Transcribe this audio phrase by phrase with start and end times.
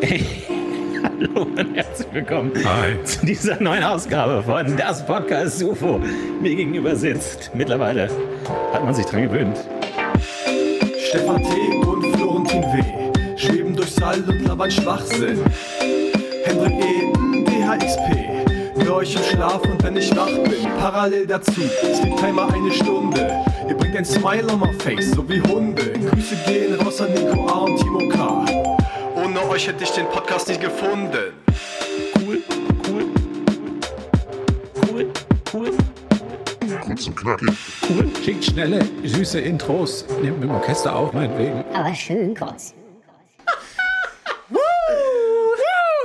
[0.00, 0.24] Hey,
[1.02, 3.02] hallo und herzlich willkommen Hi.
[3.04, 5.98] zu dieser neuen Ausgabe von Das Podcast UFO.
[6.40, 8.08] Mir gegenüber sitzt, mittlerweile
[8.72, 9.56] hat man sich dran gewöhnt,
[11.08, 11.86] Stefan T.
[11.86, 13.36] und Florentin W.
[13.36, 15.40] schweben durch Saal und labern Schwachsinn.
[16.44, 17.44] Hendrik E.
[17.44, 18.84] DHXP.
[18.84, 21.52] Hör euch im Schlaf und wenn ich wach bin, parallel dazu.
[21.94, 23.28] Sleep Timer eine Stunde.
[23.68, 25.82] Ihr bringt ein Smile on my face, so wie Hunde.
[25.92, 27.64] Grüße gehen raus an Nico A.
[27.64, 28.77] und Timo K.
[29.28, 31.34] Ohne euch hätte ich den Podcast nicht gefunden.
[32.18, 32.42] cool,
[32.88, 33.04] cool,
[34.90, 35.10] cool,
[35.52, 35.70] cool,
[36.86, 37.48] Kurz und knackig.
[37.90, 38.08] cool.
[38.24, 40.06] Schickt schnelle, süße Intros.
[40.22, 41.62] Nehmt mit dem Orchester auf, meinetwegen.
[41.74, 42.72] aber schön kurz.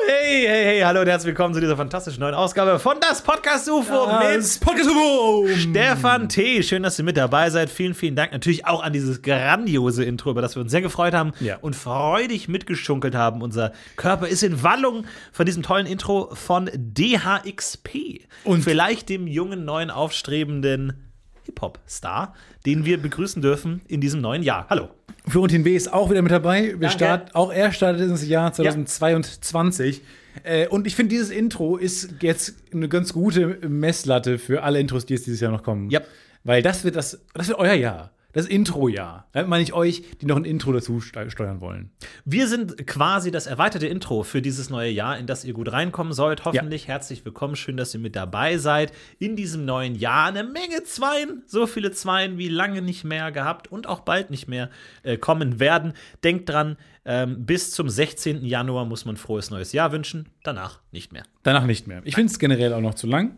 [0.06, 3.70] Hey, hey, hey, hallo und herzlich willkommen zu dieser fantastischen neuen Ausgabe von Das Podcast
[3.70, 5.48] UFO mit Podcast UFO.
[5.56, 6.62] Stefan T.
[6.64, 7.70] Schön, dass ihr mit dabei seid.
[7.70, 11.14] Vielen, vielen Dank natürlich auch an dieses grandiose Intro, über das wir uns sehr gefreut
[11.14, 11.58] haben Ja.
[11.62, 13.42] und freudig mitgeschunkelt haben.
[13.42, 18.26] Unser Körper ist in Wallung von diesem tollen Intro von DHXP.
[18.44, 21.12] Und Und- vielleicht dem jungen, neuen, aufstrebenden
[21.44, 22.34] Hip-Hop-Star,
[22.66, 24.66] den wir begrüßen dürfen in diesem neuen Jahr.
[24.70, 24.90] Hallo.
[25.28, 25.76] Florentin W.
[25.76, 26.76] ist auch wieder mit dabei.
[26.78, 30.02] Wir starten, auch er startet ins Jahr 2022.
[30.44, 35.06] Äh, und ich finde, dieses Intro ist jetzt eine ganz gute Messlatte für alle Intros,
[35.06, 35.92] die jetzt dieses Jahr noch kommen.
[35.92, 36.08] Yep.
[36.44, 38.12] Weil das wird das, das wird euer Jahr.
[38.34, 39.28] Das Intro-Jahr.
[39.32, 41.92] Damit meine ich euch, die noch ein Intro dazu ste- steuern wollen.
[42.26, 46.14] Wir sind quasi das erweiterte Intro für dieses neue Jahr, in das ihr gut reinkommen
[46.14, 46.44] sollt.
[46.44, 47.56] Hoffentlich herzlich willkommen.
[47.56, 48.92] Schön, dass ihr mit dabei seid.
[49.20, 51.44] In diesem neuen Jahr eine Menge Zweien.
[51.46, 54.70] So viele Zweien wie lange nicht mehr gehabt und auch bald nicht mehr
[55.04, 55.94] äh, kommen werden.
[56.24, 58.44] Denkt dran, ähm, bis zum 16.
[58.44, 60.28] Januar muss man frohes neues Jahr wünschen.
[60.44, 61.24] Danach nicht mehr.
[61.44, 62.02] Danach nicht mehr.
[62.04, 63.38] Ich finde es generell auch noch zu lang.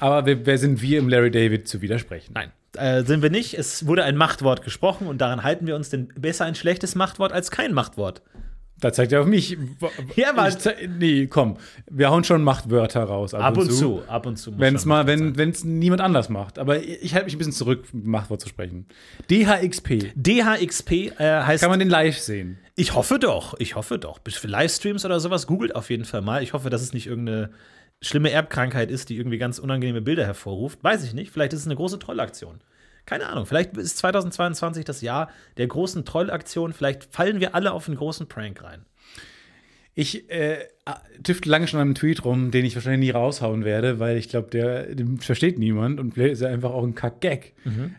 [0.00, 2.32] Aber wer, wer sind wir, im Larry David zu widersprechen?
[2.34, 2.52] Nein.
[2.76, 3.54] Äh, sind wir nicht.
[3.54, 7.32] Es wurde ein Machtwort gesprochen und daran halten wir uns denn besser ein schlechtes Machtwort
[7.32, 8.22] als kein Machtwort.
[8.80, 9.56] Da zeigt er auf mich.
[10.16, 10.50] Ja, aber-
[10.98, 11.56] nee, komm.
[11.88, 13.32] Wir hauen schon Machtwörter raus.
[13.32, 14.50] Ab, Ab und zu, ab und zu.
[14.50, 16.58] muss Wenn es schon mal, wenn es niemand anders macht.
[16.58, 18.86] Aber ich, halte mich ein bisschen zurück, Machtwort zu sprechen.
[19.30, 20.12] DHXP.
[20.16, 22.58] DHXP äh, heißt Kann man den live sehen?
[22.74, 24.18] Ich hoffe doch, ich hoffe doch.
[24.18, 26.42] Bis Für Livestreams oder sowas, googelt auf jeden Fall mal.
[26.42, 27.50] Ich hoffe, dass es nicht irgendeine
[28.02, 30.82] schlimme Erbkrankheit ist, die irgendwie ganz unangenehme Bilder hervorruft.
[30.82, 31.30] Weiß ich nicht.
[31.30, 32.60] Vielleicht ist es eine große Trollaktion.
[33.06, 33.46] Keine Ahnung.
[33.46, 36.72] Vielleicht ist 2022 das Jahr der großen Trollaktion.
[36.72, 38.86] Vielleicht fallen wir alle auf einen großen Prank rein.
[39.96, 40.58] Ich äh,
[41.22, 44.28] tüfte lange schon an einem Tweet rum, den ich wahrscheinlich nie raushauen werde, weil ich
[44.28, 47.54] glaube, der den versteht niemand und ist er einfach auch ein Kack-Gag.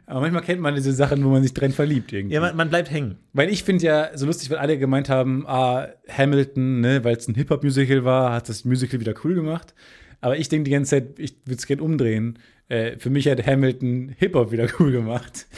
[0.05, 2.35] Aber manchmal kennt man diese Sachen, wo man sich drin verliebt irgendwie.
[2.35, 3.17] Ja, man, man bleibt hängen.
[3.31, 7.27] Weil ich finde ja so lustig, weil alle gemeint haben, ah, Hamilton, ne, weil es
[7.27, 9.73] ein Hip-Hop-Musical war, hat das Musical wieder cool gemacht.
[10.21, 12.39] Aber ich denke die ganze Zeit, ich würde es gerne umdrehen.
[12.67, 15.45] Äh, für mich hat Hamilton Hip-Hop wieder cool gemacht.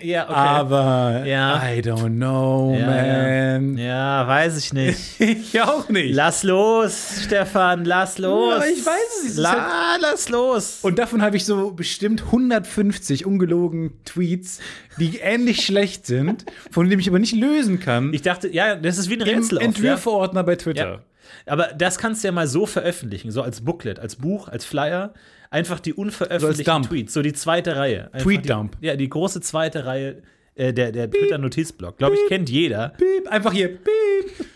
[0.00, 0.32] Ja, okay.
[0.34, 1.62] Aber Ja.
[1.70, 3.76] I don't know, ja, man.
[3.76, 3.84] ja.
[4.22, 4.98] ja, weiß ich nicht.
[5.20, 6.14] Ich auch nicht.
[6.14, 8.54] lass los, Stefan, lass los.
[8.54, 9.36] aber ich weiß es nicht.
[9.36, 10.78] La, lass los.
[10.80, 14.60] Und davon habe ich so bestimmt 150 ungelogen Tweets,
[14.98, 18.14] die ähnlich schlecht sind, von denen ich aber nicht lösen kann.
[18.14, 19.58] ich dachte, ja, das ist wie ein Im Rätsel.
[19.58, 19.64] ja?
[19.64, 20.90] Entwürfeordner bei Twitter.
[20.90, 20.98] Ja.
[21.44, 25.12] Aber das kannst du ja mal so veröffentlichen, so als Booklet, als Buch, als Flyer.
[25.50, 26.88] Einfach die unveröffentlichten Dump.
[26.88, 28.06] Tweets, so die zweite Reihe.
[28.12, 28.80] Einfach Tweet-Dump.
[28.80, 30.22] Die, ja, die große zweite Reihe
[30.54, 31.98] äh, der, der Twitter-Notizblock.
[31.98, 32.90] Glaube ich, kennt jeder.
[32.90, 33.68] Piep, einfach hier.
[33.68, 34.46] Piep.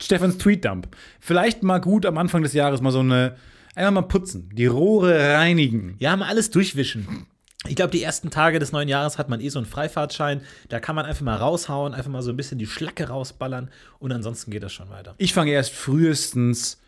[0.00, 0.88] Stefans Tweetdump.
[1.20, 3.36] Vielleicht mal gut am Anfang des Jahres mal so eine.
[3.74, 4.50] Einfach mal putzen.
[4.52, 5.96] Die Rohre reinigen.
[5.98, 7.26] Ja, mal alles durchwischen.
[7.68, 10.42] Ich glaube, die ersten Tage des neuen Jahres hat man eh so einen Freifahrtschein.
[10.68, 14.12] Da kann man einfach mal raushauen, einfach mal so ein bisschen die Schlacke rausballern und
[14.12, 15.14] ansonsten geht das schon weiter.
[15.16, 16.81] Ich fange erst frühestens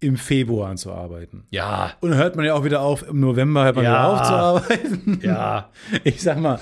[0.00, 1.46] im Februar an zu arbeiten.
[1.50, 3.90] Ja, Und dann hört man ja auch wieder auf, im November hört man Ja.
[3.90, 5.20] wieder auf zu arbeiten.
[5.22, 5.70] ja.
[6.04, 6.58] Ich sag mal,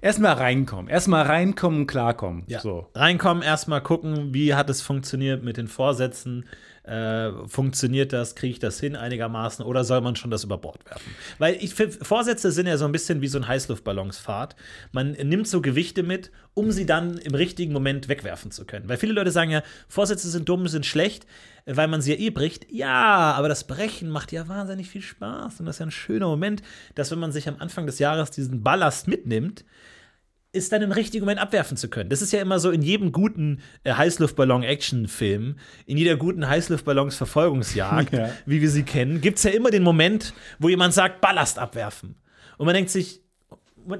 [0.00, 0.88] erstmal reinkommen.
[0.88, 2.44] Erstmal reinkommen, klarkommen.
[2.46, 2.60] Ja.
[2.60, 2.88] So.
[2.94, 6.46] Reinkommen, erstmal gucken, wie hat es funktioniert mit den Vorsätzen.
[6.82, 10.84] Äh, funktioniert das, kriege ich das hin einigermaßen oder soll man schon das über Bord
[10.86, 11.14] werfen?
[11.38, 14.56] Weil ich finde, Vorsätze sind ja so ein bisschen wie so ein Heißluftballonsfahrt.
[14.90, 18.88] Man nimmt so Gewichte mit, um sie dann im richtigen Moment wegwerfen zu können.
[18.88, 21.26] Weil viele Leute sagen ja, Vorsätze sind dumm, sind schlecht,
[21.66, 22.66] weil man sie ja eh bricht.
[22.70, 26.26] Ja, aber das Brechen macht ja wahnsinnig viel Spaß und das ist ja ein schöner
[26.28, 26.62] Moment,
[26.94, 29.49] dass wenn man sich am Anfang des Jahres diesen Ballast mitnimmt,
[30.52, 32.10] ist dann im richtigen Moment abwerfen zu können.
[32.10, 35.56] Das ist ja immer so in jedem guten äh, Heißluftballon-Action-Film,
[35.86, 38.30] in jeder guten Heißluftballons-Verfolgungsjagd, Ja.
[38.46, 42.16] wie wir sie kennen, gibt es ja immer den Moment, wo jemand sagt, Ballast abwerfen.
[42.58, 43.20] Und man denkt sich,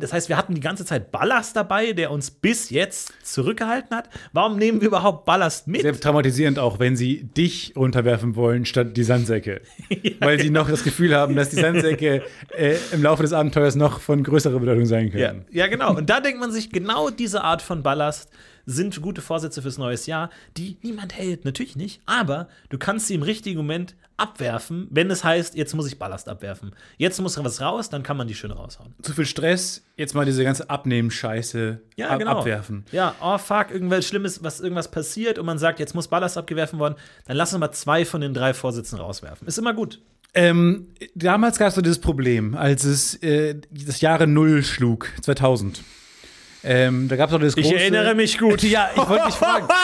[0.01, 4.09] das heißt, wir hatten die ganze Zeit Ballast dabei, der uns bis jetzt zurückgehalten hat.
[4.33, 5.83] Warum nehmen wir überhaupt Ballast mit?
[5.83, 9.61] Sehr traumatisierend auch, wenn sie dich runterwerfen wollen, statt die Sandsäcke.
[10.21, 12.23] Weil sie noch das Gefühl haben, dass die Sandsäcke
[12.57, 15.45] äh, im Laufe des Abenteuers noch von größerer Bedeutung sein Ja, können.
[15.51, 15.97] ja, genau.
[15.97, 18.31] Und da denkt man sich, genau diese Art von Ballast
[18.71, 21.45] sind gute Vorsätze fürs neues Jahr, die niemand hält.
[21.45, 22.01] Natürlich nicht.
[22.07, 26.29] Aber du kannst sie im richtigen Moment abwerfen, wenn es heißt, jetzt muss ich Ballast
[26.29, 26.73] abwerfen.
[26.99, 28.95] Jetzt muss was raus, dann kann man die schön raushauen.
[29.01, 32.39] Zu viel Stress, jetzt mal diese ganze Abnehmen-Scheiße Ja, ab genau.
[32.39, 32.85] abwerfen.
[32.93, 36.79] Ja, oh fuck, irgendwas Schlimmes, was irgendwas passiert und man sagt, jetzt muss Ballast abgewerfen
[36.79, 36.97] worden,
[37.27, 39.49] dann lass uns mal zwei von den drei Vorsätzen rauswerfen.
[39.49, 40.01] Ist immer gut.
[40.35, 45.83] Ähm, damals gab es so dieses Problem, als es äh, das Jahre Null schlug, 2000.
[46.63, 48.15] Ähm, da gab es auch das große.
[48.15, 48.63] mich gut.
[48.71, 49.67] Ja, ich wollte dich fragen.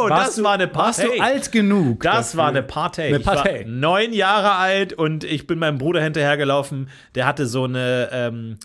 [0.00, 1.16] Wow, Warst das du- war eine Warst Partei.
[1.16, 2.02] du alt genug?
[2.02, 2.38] Das dafür?
[2.38, 3.08] war eine Partei.
[3.08, 3.64] Eine Ich war Partei.
[3.66, 6.88] neun Jahre alt und ich bin meinem Bruder hinterhergelaufen.
[7.14, 8.58] Der hatte so eine ähm,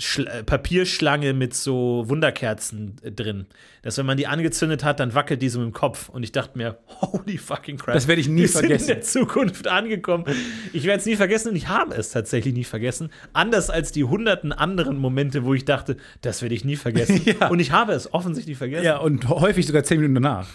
[0.00, 3.46] Schl äh, Papierschlange mit so Wunderkerzen äh, drin.
[3.82, 6.08] Dass, wenn man die angezündet hat, dann wackelt die so im Kopf.
[6.08, 7.94] Und ich dachte mir, holy fucking crap.
[7.94, 8.90] Das werde ich nie wir Sind vergessen.
[8.90, 10.24] in der Zukunft angekommen.
[10.72, 13.10] Ich werde es nie vergessen und ich habe es tatsächlich nie vergessen.
[13.32, 17.20] Anders als die hunderten anderen Momente, wo ich dachte, das werde ich nie vergessen.
[17.40, 17.48] Ja.
[17.48, 18.84] Und ich habe es offensichtlich vergessen.
[18.84, 20.48] Ja, und häufig sogar zehn Minuten danach.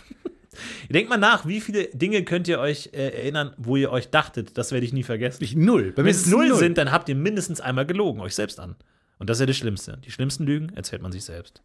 [0.89, 4.57] Denkt mal nach, wie viele Dinge könnt ihr euch äh, erinnern, wo ihr euch dachtet,
[4.57, 5.43] das werde ich nie vergessen.
[5.43, 5.93] Ich, null.
[5.95, 8.75] Wenn es null sind, dann habt ihr mindestens einmal gelogen, euch selbst an.
[9.25, 9.97] Und das ist ja das Schlimmste.
[10.05, 11.63] Die schlimmsten Lügen erzählt man sich selbst.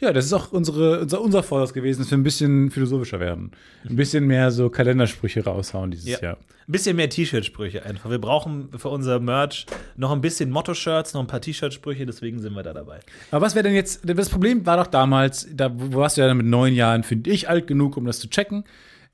[0.00, 3.52] Ja, das ist auch unsere, unser, unser Vorsatz gewesen, dass wir ein bisschen philosophischer werden.
[3.88, 6.20] Ein bisschen mehr so Kalendersprüche raushauen dieses Ja.
[6.20, 6.36] Jahr.
[6.66, 8.10] Ein bisschen mehr T-Shirt-Sprüche einfach.
[8.10, 12.54] Wir brauchen für unser Merch noch ein bisschen Motto-Shirts, noch ein paar T-Shirt-Sprüche, deswegen sind
[12.54, 12.98] wir da dabei.
[13.30, 16.38] Aber was wäre denn jetzt, das Problem war doch damals, da warst du ja dann
[16.38, 18.64] mit neun Jahren, finde ich, alt genug, um das zu checken.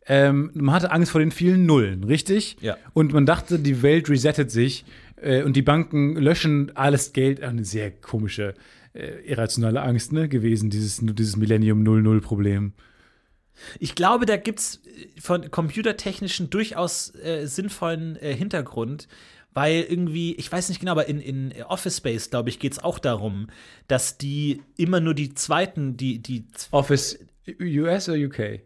[0.06, 2.56] Ähm, man hatte Angst vor den vielen Nullen, richtig?
[2.62, 2.78] Ja.
[2.94, 4.86] Und man dachte, die Welt resettet sich
[5.20, 7.42] äh, und die Banken löschen alles Geld.
[7.42, 8.54] Eine sehr komische,
[8.92, 12.72] äh, irrationale Angst ne, gewesen, dieses, dieses Millennium-Null-Null-Problem.
[13.78, 14.82] Ich glaube, da gibt es
[15.20, 19.06] von computertechnischen durchaus äh, sinnvollen äh, Hintergrund,
[19.52, 22.78] weil irgendwie, ich weiß nicht genau, aber in, in Office Space, glaube ich, geht es
[22.78, 23.48] auch darum,
[23.88, 27.18] dass die immer nur die zweiten, die, die Office
[27.60, 28.60] US oder UK?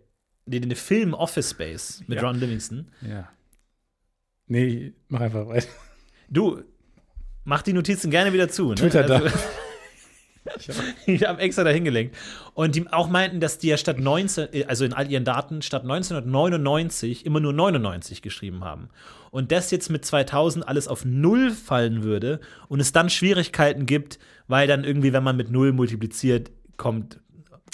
[0.47, 2.27] den, den Film Office Space mit Ja.
[2.27, 2.91] Ron Livingston.
[3.03, 3.31] Ja.
[4.47, 5.69] Nee, mach einfach weiter.
[6.35, 6.63] Du,
[7.45, 8.71] mach die Notizen gerne wieder zu.
[8.71, 8.75] Ne?
[8.75, 9.23] Twitter da.
[11.07, 12.17] ich habe extra dahin gelenkt.
[12.55, 15.63] Und die auch meinten, dass die ja statt 19, äh, also in all ihren Daten
[15.63, 18.89] statt 1999 immer nur 99 geschrieben haben.
[19.31, 24.19] Und das jetzt mit 2000 alles auf Null fallen würde und es dann Schwierigkeiten gibt,
[24.49, 27.21] weil dann irgendwie, wenn man mit Null multipliziert, kommt.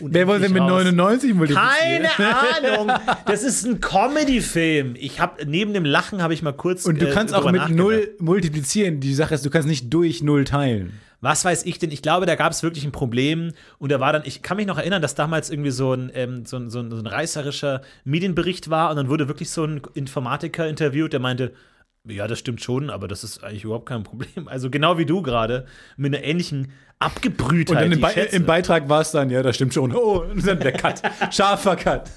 [0.02, 0.84] Wer wollte denn mit raus.
[0.84, 2.08] 99 multiplizieren?
[2.16, 2.92] Keine Ahnung.
[3.26, 4.94] Das ist ein Comedy-Film.
[4.98, 6.86] Ich habe neben dem Lachen habe ich mal kurz.
[6.86, 7.68] Und du äh, kannst auch mit.
[7.70, 9.00] Null multiplizieren.
[9.00, 10.98] Die Sache ist, du kannst nicht durch Null teilen.
[11.20, 11.90] Was weiß ich denn?
[11.90, 13.52] Ich glaube, da gab es wirklich ein Problem.
[13.78, 16.46] Und da war dann, ich kann mich noch erinnern, dass damals irgendwie so ein, ähm,
[16.46, 18.90] so ein, so ein, so ein reißerischer Medienbericht war.
[18.90, 21.52] Und dann wurde wirklich so ein Informatiker interviewt, der meinte,
[22.08, 24.48] ja, das stimmt schon, aber das ist eigentlich überhaupt kein Problem.
[24.48, 25.66] Also genau wie du gerade,
[25.96, 27.76] mit einer ähnlichen Abgebrühtheit.
[27.76, 29.94] Und dann im, Be im Beitrag war es dann, ja, das stimmt schon.
[29.94, 31.02] Oh, und dann der Cut.
[31.34, 32.10] Scharfer Cut.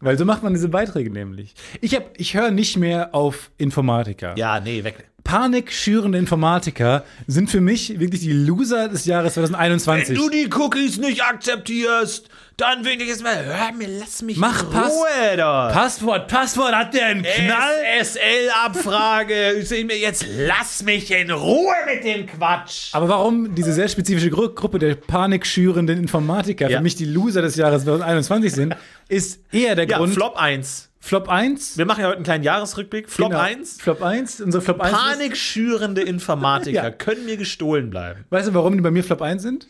[0.00, 1.54] Weil so macht man diese Beiträge nämlich.
[1.80, 4.36] Ich, hab- ich höre nicht mehr auf Informatiker.
[4.36, 5.10] Ja, nee, weg.
[5.28, 10.16] Panikschürende Informatiker sind für mich wirklich die Loser des Jahres 2021.
[10.16, 14.70] Wenn du die Cookies nicht akzeptierst, dann jetzt mal, hör mir, lass mich Mach in
[14.70, 15.68] Pass- Ruhe da.
[15.70, 17.74] Passwort, Passwort, hat der einen Knall?
[18.00, 19.52] SSL-Abfrage.
[20.00, 22.88] jetzt lass mich in Ruhe mit dem Quatsch.
[22.94, 26.78] Aber warum diese sehr spezifische Gru Gruppe der panikschürenden Informatiker Ja.
[26.78, 28.74] für mich die Loser des Jahres 2021 sind,
[29.08, 30.14] ist eher der Ja, Grund.
[30.14, 30.88] Flop 1.
[31.08, 31.78] Flop 1.
[31.78, 33.08] Wir machen ja heute einen kleinen Jahresrückblick.
[33.08, 33.40] Flop Genau.
[33.42, 33.80] 1.
[33.80, 34.42] Flop 1.
[34.42, 34.92] Unsere Flop 1.
[34.92, 36.90] ist- Panikschürende Informatiker Ja.
[36.90, 38.26] können mir gestohlen bleiben.
[38.28, 39.66] Weißt du, warum die bei mir Flop 1 sind?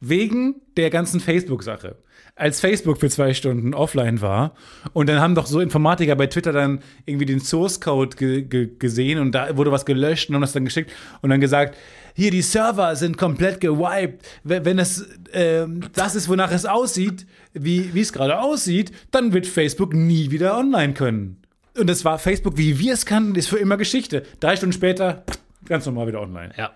[0.00, 1.96] Wegen der ganzen Facebook-Sache.
[2.36, 4.54] Als Facebook für zwei Stunden offline war
[4.94, 9.18] und dann haben doch so Informatiker bei Twitter dann irgendwie den Source-Code ge ge gesehen
[9.18, 10.90] und da wurde was gelöscht und haben das dann geschickt
[11.22, 11.76] und dann gesagt,
[12.20, 14.20] hier die Server sind komplett gewiped.
[14.44, 19.32] Wenn wenn es ähm, das ist, wonach es aussieht, wie wie es gerade aussieht, dann
[19.32, 21.42] wird Facebook nie wieder online können.
[21.78, 24.24] Und das war Facebook, wie wir es kannten, ist für immer Geschichte.
[24.38, 25.24] Drei Stunden später
[25.64, 26.52] ganz normal wieder online.
[26.58, 26.72] Ja.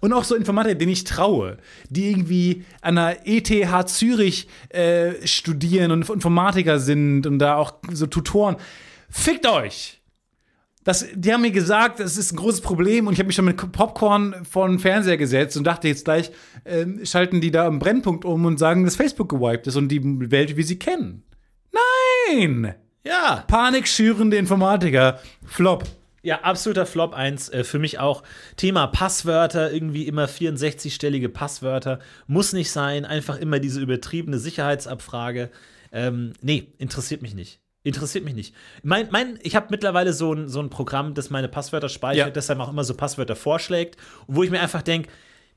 [0.00, 1.56] Und auch so Informatiker, denen ich traue,
[1.88, 8.06] die irgendwie an der ETH Zürich äh, studieren und Informatiker sind und da auch so
[8.06, 8.56] Tutoren.
[9.08, 9.97] Fickt euch!
[10.88, 13.44] Das, die haben mir gesagt, das ist ein großes Problem und ich habe mich schon
[13.44, 16.30] mit Popcorn vor den Fernseher gesetzt und dachte jetzt gleich,
[16.64, 20.00] ähm, schalten die da am Brennpunkt um und sagen, dass Facebook gewiped ist und die
[20.02, 21.24] Welt, wie sie kennen.
[22.30, 22.74] Nein!
[23.04, 23.44] Ja.
[23.46, 25.20] Panikschürende Informatiker.
[25.44, 25.84] Flop.
[26.22, 27.50] Ja, absoluter Flop 1.
[27.50, 28.22] Äh, für mich auch
[28.56, 31.98] Thema Passwörter, irgendwie immer 64-stellige Passwörter.
[32.28, 33.04] Muss nicht sein.
[33.04, 35.50] Einfach immer diese übertriebene Sicherheitsabfrage.
[35.92, 37.60] Ähm, nee, interessiert mich nicht.
[37.88, 38.54] Interessiert mich nicht.
[38.82, 42.30] Mein, mein, ich habe mittlerweile so ein, so ein Programm, das meine Passwörter speichert, Ja.
[42.30, 45.08] das einem auch immer so Passwörter vorschlägt, wo ich mir einfach denke,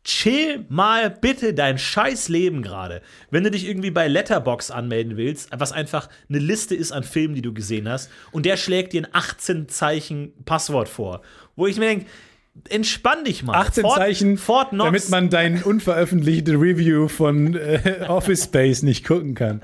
[0.04, 3.02] chill mal bitte dein scheiß Leben gerade.
[3.30, 7.36] Wenn du dich irgendwie bei Letterbox anmelden willst, was einfach eine Liste ist an Filmen,
[7.36, 11.22] die du gesehen hast, und der schlägt dir ein 18 Zeichen Passwort vor,
[11.56, 12.06] wo ich mir denke,
[12.70, 13.53] entspann dich mal.
[13.53, 19.05] 18 Fort, Zeichen, Fort Knox, damit man dein unveröffentlichte Review von äh, Office Space nicht
[19.05, 19.62] gucken kann.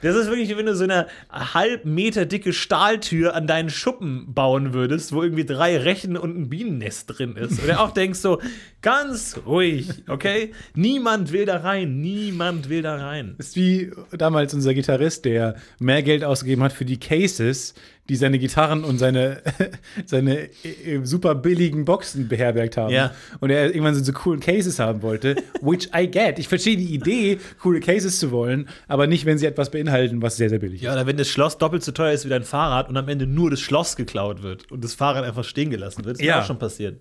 [0.00, 4.34] Das ist wirklich, wie wenn du so eine halb Meter dicke Stahltür an deinen Schuppen
[4.34, 7.60] bauen würdest, wo irgendwie drei Rechen und ein Bienennest drin ist.
[7.60, 8.40] Und du auch denkst so,
[8.80, 10.52] ganz ruhig, okay?
[10.74, 13.34] Niemand will da rein, niemand will da rein.
[13.38, 17.74] Das ist wie damals unser Gitarrist, der mehr Geld ausgegeben hat für die Cases,
[18.08, 19.42] die seine Gitarren und seine,
[20.06, 22.92] seine äh, super billigen Boxen beherbergt haben.
[22.92, 23.12] Ja.
[23.40, 26.38] Und er irgendwann so, so coolen Cases haben wollte, which I get.
[26.38, 30.36] Ich verstehe die Idee, coole Cases zu wollen, aber nicht, wenn sie etwas beinhalten, was
[30.36, 30.82] sehr, sehr billig ist.
[30.82, 33.26] Ja, oder wenn das Schloss doppelt so teuer ist wie dein Fahrrad und am Ende
[33.26, 36.16] nur das Schloss geklaut wird und das Fahrrad einfach stehen gelassen wird.
[36.16, 36.40] Das ist Ja.
[36.40, 36.96] auch schon passiert.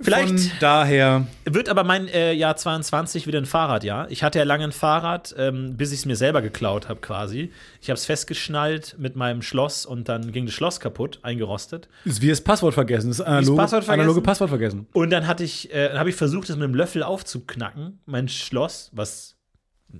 [0.00, 4.10] Vielleicht Von daher, wird aber mein äh, Jahr 22 wieder ein Fahrradjahr.
[4.10, 7.50] Ich hatte ja lange ein Fahrrad, ähm, bis ich es mir selber geklaut habe quasi.
[7.80, 11.88] Ich habe es festgeschnallt mit meinem Schloss und dann ging das Schloss kaputt, eingerostet.
[12.04, 13.08] ist wie das Passwort vergessen.
[13.08, 14.00] Das analoge, Passwort vergessen?
[14.00, 14.86] analoge Passwort vergessen.
[14.92, 18.90] Und dann hatte ich, äh, habe ich versucht, es mit einem Löffel aufzuknacken, mein Schloss,
[18.92, 19.36] was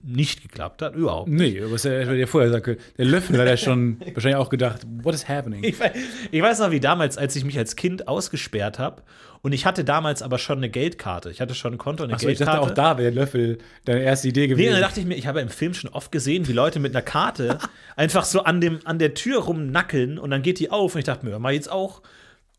[0.03, 1.29] nicht geklappt hat, überhaupt.
[1.29, 2.79] Nee, was er dir vorher können.
[2.99, 5.63] Der Löffel hat er schon wahrscheinlich auch gedacht, what is happening?
[5.65, 5.93] Ich weiß,
[6.31, 9.03] ich weiß noch, wie damals, als ich mich als Kind ausgesperrt habe.
[9.47, 11.31] Und ich hatte damals aber schon eine Geldkarte.
[11.31, 12.63] Ich hatte schon ein Konto und eine Achso, ich Geldkarte.
[12.63, 14.67] dachte auch da wäre Löffel deine erste Idee Nee, gewesen.
[14.71, 16.97] und dann dachte ich mir, ich habe im Film schon oft gesehen, wie Leute mit
[16.97, 17.61] einer Karte
[17.97, 20.97] einfach so an, dem, an der Tür rumnackeln und dann geht die auf.
[20.97, 22.03] Und ich dachte mir, mal jetzt auch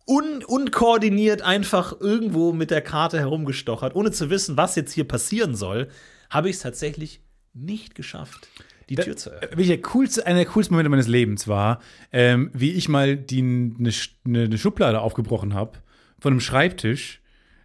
[0.07, 5.55] un, unkoordiniert einfach irgendwo mit der Karte herumgestochert, ohne zu wissen, was jetzt hier passieren
[5.55, 5.89] soll,
[6.29, 7.19] habe ich es tatsächlich
[7.53, 8.47] nicht geschafft,
[8.87, 9.81] die Tür zu öffnen.
[9.81, 11.81] Coolste, einer der coolsten Momente meines Lebens war,
[12.13, 13.91] ähm, wie ich mal die, eine,
[14.25, 15.79] eine Schublade aufgebrochen habe
[16.19, 17.21] von einem Schreibtisch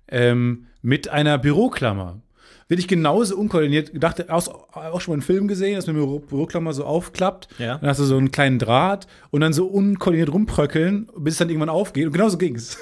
[0.08, 2.20] ähm, mit einer Büroklammer.
[2.68, 3.92] Wirklich genauso unkoordiniert.
[3.92, 7.48] Gedacht, auch, auch schon mal einen Film gesehen, dass man eine Büro, Büroklammer so aufklappt.
[7.58, 7.78] Ja.
[7.78, 11.48] Dann hast du so einen kleinen Draht und dann so unkoordiniert rumpröckeln, bis es dann
[11.48, 12.06] irgendwann aufgeht.
[12.06, 12.78] Und genauso ging's.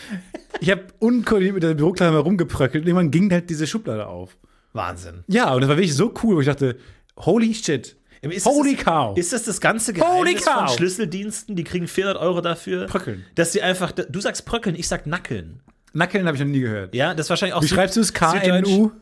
[0.60, 4.36] ich habe unkoordiniert mit der Büroklammer rumgepröckelt und irgendwann ging halt diese Schublade auf.
[4.72, 5.24] Wahnsinn.
[5.28, 6.76] Ja, und das war wirklich so cool, wo ich dachte,
[7.16, 7.96] holy shit.
[8.22, 9.16] Ist Holy das, cow.
[9.16, 10.68] Ist das das ganze Geheimnis von.
[10.68, 11.56] Schlüsseldiensten?
[11.56, 12.86] Die kriegen 400 Euro dafür.
[12.86, 13.24] Pröckeln.
[13.34, 15.60] Dass sie einfach, du sagst pröckeln, ich sag nackeln.
[15.92, 16.94] Nackeln habe ich noch nie gehört.
[16.94, 18.12] Ja, das ist wahrscheinlich auch Wie Süd- schreibst du es?
[18.12, 18.92] K-N-U?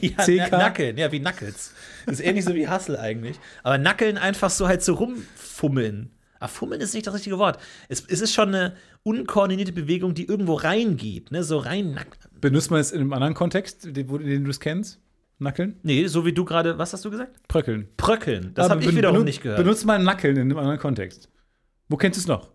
[0.00, 0.48] Ja, CK?
[0.50, 1.72] na, Nackeln, ja, wie Knuckles.
[2.06, 3.38] Das ist ähnlich so wie Hustle eigentlich.
[3.62, 6.10] Aber Nackeln einfach so halt so rumfummeln.
[6.40, 7.58] Ah, fummeln ist nicht das richtige Wort.
[7.88, 11.42] Es, es ist schon eine unkoordinierte Bewegung, die irgendwo reingeht, ne?
[11.44, 12.30] So rein nackeln.
[12.40, 14.98] Benutzt man es in einem anderen Kontext, den, den du es kennst?
[15.44, 15.78] Nackeln?
[15.84, 17.36] Nee, so wie du gerade, was hast du gesagt?
[17.46, 17.88] Pröckeln.
[17.96, 18.50] Pröckeln.
[18.54, 19.58] Das Aber habe ich wiederum nicht gehört.
[19.58, 21.28] Benutzt mal Nackeln in einem anderen Kontext.
[21.88, 22.48] Wo kennst du es noch?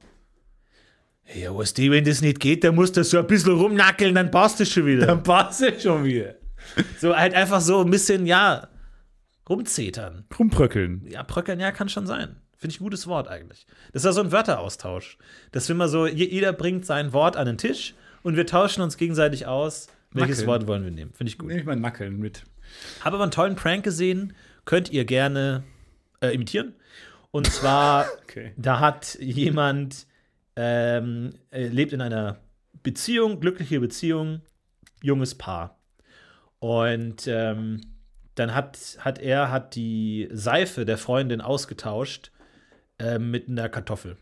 [1.36, 4.32] ja, was die, wenn das nicht geht, dann musst du so ein bisschen rumnackeln, dann
[4.32, 5.06] passt es schon wieder.
[5.06, 6.36] Dann passt es schon wieder.
[7.00, 8.68] So halt einfach so ein bisschen, ja,
[9.48, 10.26] rumzetern.
[10.38, 11.06] Rumpröckeln.
[11.10, 12.36] Ja, pröckeln, ja, kann schon sein.
[12.58, 13.66] Finde ich ein gutes Wort eigentlich.
[13.94, 15.18] Das ist ja so ein Wörteraustausch.
[15.52, 17.94] Dass wir mal so, je- jeder bringt sein Wort an den Tisch
[18.24, 20.46] und wir tauschen uns gegenseitig aus, welches.
[20.48, 21.14] Wort wollen wir nehmen.
[21.14, 21.48] Finde ich gut.
[21.48, 22.44] Nehme ich mal Nackeln mit.
[23.02, 24.34] Habe aber einen tollen Prank gesehen,
[24.66, 25.64] könnt ihr gerne
[26.22, 26.74] äh, imitieren.
[27.32, 28.54] Und zwar, Okay.
[28.58, 30.08] da hat jemand,
[30.56, 32.40] ähm, äh, lebt in einer
[32.84, 34.42] Beziehung, glückliche Beziehung,
[35.02, 35.80] junges Paar.
[36.60, 37.82] Und ähm,
[38.36, 42.32] dann hat, hat er hat die Seife der Freundin ausgetauscht
[42.98, 44.18] äh, mit einer Kartoffel.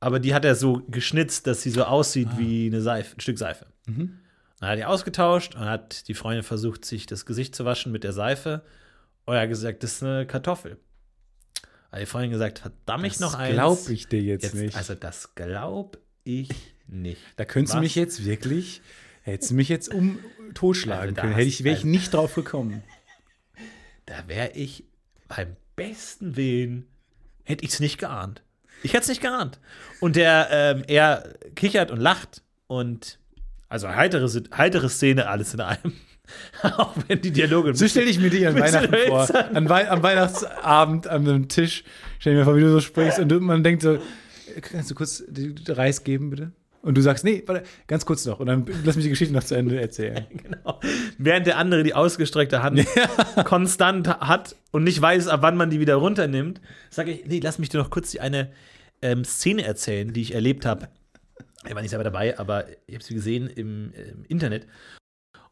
[0.00, 3.38] Aber die hat er so geschnitzt, dass sie so aussieht wie eine Seife, ein Stück
[3.38, 3.66] Seife.
[4.60, 7.92] Dann hat er die ausgetauscht und hat die Freundin versucht, sich das Gesicht zu waschen
[7.92, 8.62] mit der Seife.
[9.24, 10.78] Und er hat gesagt, das ist eine Kartoffel.
[11.92, 13.54] Hat die Freundin gesagt, verdammt ich noch eins.
[13.54, 14.76] Glaube ich dir jetzt, Jetzt, nicht.
[14.76, 16.48] Also, das glaube ich
[16.86, 17.20] nicht.
[17.36, 17.82] da könntest du Was?
[17.82, 18.82] mich jetzt wirklich,
[19.22, 20.18] hättest du mich jetzt um
[20.54, 21.34] totschlagen Also können.
[21.34, 22.82] Hätte ich, wäre ich also- nicht drauf gekommen.
[24.06, 24.84] Da wäre ich
[25.28, 26.86] beim besten Willen,
[27.44, 28.42] hätte ich es nicht geahnt.
[28.82, 29.60] Ich hätte es nicht geahnt.
[30.00, 33.18] Und der, ähm, er kichert und lacht und
[33.68, 35.92] also heitere, heitere Szene, alles in allem.
[36.62, 37.74] Auch wenn die Dialoge.
[37.74, 39.28] So stelle ich mir dich an Weihnachten vor.
[39.34, 41.84] An Wei am Weihnachtsabend an einem Tisch.
[42.18, 43.98] Stell dir mir vor, wie du so sprichst und man denkt so,
[44.60, 45.24] kannst du kurz
[45.68, 46.52] Reis geben, bitte?
[46.80, 48.40] Und du sagst, nee, warte, ganz kurz noch.
[48.40, 50.26] Und dann lass mich die Geschichte noch zu Ende erzählen.
[50.42, 50.80] Genau.
[51.18, 52.86] Während der andere die ausgestreckte Hand
[53.44, 56.60] konstant hat und nicht weiß, ab wann man die wieder runternimmt,
[56.90, 58.50] sage ich, nee, lass mich dir noch kurz die eine
[59.02, 60.88] ähm, Szene erzählen, die ich erlebt habe.
[61.66, 64.66] Ich war nicht selber dabei, aber ich habe sie gesehen im, im Internet.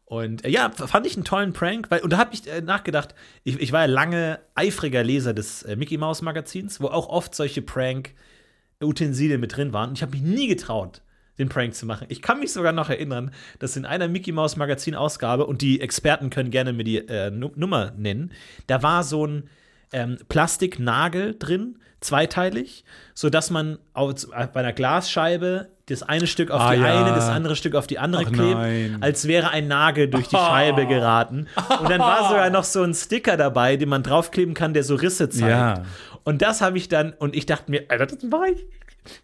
[0.05, 3.13] Und äh, ja, fand ich einen tollen Prank, weil, und da habe ich äh, nachgedacht,
[3.43, 7.35] ich, ich war ja lange eifriger Leser des äh, Mickey Mouse Magazins, wo auch oft
[7.35, 9.89] solche Prank-Utensilien mit drin waren.
[9.89, 11.01] Und ich habe mich nie getraut,
[11.37, 12.07] den Prank zu machen.
[12.09, 15.81] Ich kann mich sogar noch erinnern, dass in einer Mickey Mouse Magazin Ausgabe und die
[15.81, 18.31] Experten können gerne mir die äh, Nu- Nummer nennen,
[18.67, 19.49] da war so ein
[19.91, 26.61] ähm, Plastiknagel drin, zweiteilig, so dass man auf, bei einer Glasscheibe das eine Stück auf
[26.61, 27.01] Ah, die ja.
[27.01, 28.97] eine, das andere Stück auf die andere Ach, klebt, nein.
[29.01, 31.47] als wäre ein Nagel durch die Scheibe geraten.
[31.79, 34.95] Und dann war sogar noch so ein Sticker dabei, den man draufkleben kann, der so
[34.95, 35.49] Risse zeigt.
[35.49, 35.83] Ja.
[36.23, 38.65] Und das habe ich dann, und ich dachte mir, Alter, das war ich.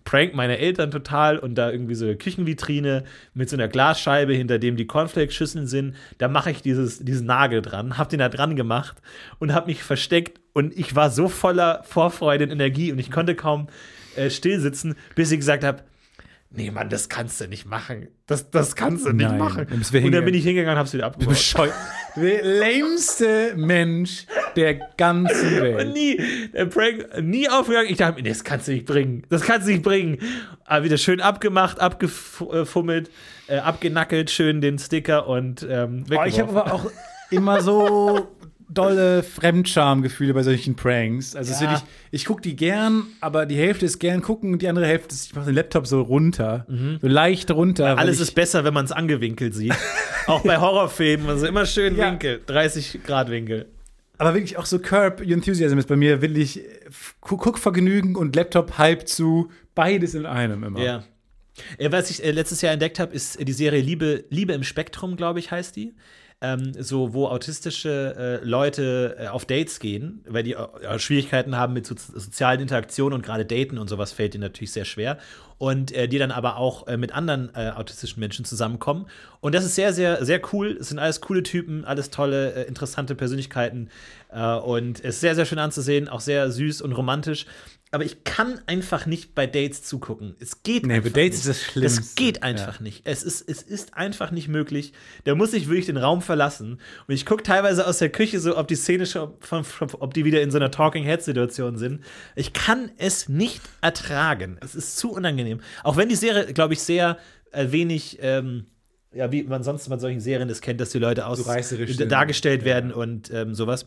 [0.05, 3.03] Prank meine Eltern total und da irgendwie so eine Küchenvitrine
[3.33, 5.95] mit so einer Glasscheibe, hinter dem die Cornflakes-Schüsseln sind.
[6.19, 8.95] Da mache ich dieses, diesen Nagel dran, hab den da dran gemacht
[9.39, 13.35] und hab mich versteckt und ich war so voller Vorfreude und Energie und ich konnte
[13.35, 13.67] kaum
[14.15, 15.83] äh, still sitzen, bis ich gesagt habe,
[16.53, 18.07] nee, Mann, das kannst du nicht machen.
[18.27, 19.37] Das, das kannst du nicht Nein.
[19.37, 19.65] machen.
[19.69, 21.33] Bist du Und dann bin ich hingegangen und hab's wieder abgebaut.
[21.33, 21.73] Bescheuert.
[22.15, 25.93] Der lämste Mensch der ganzen Und Welt.
[25.93, 26.21] nie,
[26.53, 27.89] der Prank, nie aufgegangen.
[27.89, 29.23] Ich dachte mir, nee, das kannst du nicht bringen.
[29.29, 30.19] Das kannst du nicht bringen.
[30.65, 33.09] Aber wieder schön abgemacht, abgefummelt,
[33.47, 36.89] äh, abgenackelt, schön den Sticker und ähm, Oh, ich habe aber auch
[37.31, 38.27] immer so
[38.73, 41.35] dolle Fremdschamgefühle bei solchen Pranks.
[41.35, 41.61] Also Ja.
[41.61, 45.13] wirklich, ich gucke die gern, aber die Hälfte ist gern gucken und die andere Hälfte
[45.13, 46.65] ist, ich mache den Laptop so runter,
[47.01, 47.93] so leicht runter.
[47.93, 47.99] Mhm.
[47.99, 49.73] Alles ich, ist besser, wenn man es angewinkelt sieht.
[50.27, 52.11] Auch bei Horrorfilmen, also immer schön Ja.
[52.11, 53.65] Winkel, 30 Grad Winkel.
[54.19, 56.61] Aber wirklich auch so Curb Your Enthusiasm ist bei mir wirklich
[57.21, 60.79] Gu- Guckvergnügen und Laptop halb zu, beides in einem immer.
[60.79, 61.03] Ja.
[61.77, 65.15] Äh, Was ich äh, letztes Jahr entdeckt habe, ist die Serie Liebe, Liebe im Spektrum,
[65.17, 65.93] glaube ich, heißt die.
[66.45, 71.71] Ähm, so, wo autistische äh, Leute äh, auf Dates gehen, weil die äh, Schwierigkeiten haben
[71.71, 75.19] mit so sozialen Interaktionen und gerade Daten und sowas fällt ihnen natürlich sehr schwer.
[75.57, 79.05] Und äh, die dann aber auch äh, mit anderen äh, autistischen Menschen zusammenkommen.
[79.39, 80.75] Und das ist sehr, sehr, sehr cool.
[80.77, 83.89] Es sind alles coole Typen, alles tolle, interessante Persönlichkeiten.
[84.65, 87.45] Und es ist sehr, sehr schön anzusehen, auch sehr süß und romantisch.
[87.93, 90.35] Aber ich kann einfach nicht bei Dates zugucken.
[90.39, 91.39] Es geht Nee, bei einfach Dates nicht.
[91.39, 92.01] ist das Schlimmste.
[92.01, 93.01] Das geht einfach nicht.
[93.05, 94.93] Es ist, es ist einfach nicht möglich.
[95.25, 96.79] Da muss ich wirklich den Raum verlassen.
[97.07, 99.33] Und ich gucke teilweise aus der Küche so, ob die Szene schon,
[99.99, 102.03] ob die wieder in so einer Talking Head Situation sind.
[102.35, 104.57] Ich kann es nicht ertragen.
[104.61, 105.61] Es ist zu unangenehm.
[105.83, 107.19] Auch wenn die Serie, glaube ich, sehr
[107.51, 108.65] äh, wenig ähm,
[109.13, 111.37] ja, wie man sonst bei solchen Serien das kennt, dass die Leute aus
[111.97, 112.11] sind.
[112.11, 112.65] dargestellt Ja.
[112.65, 113.85] werden und ähm, sowas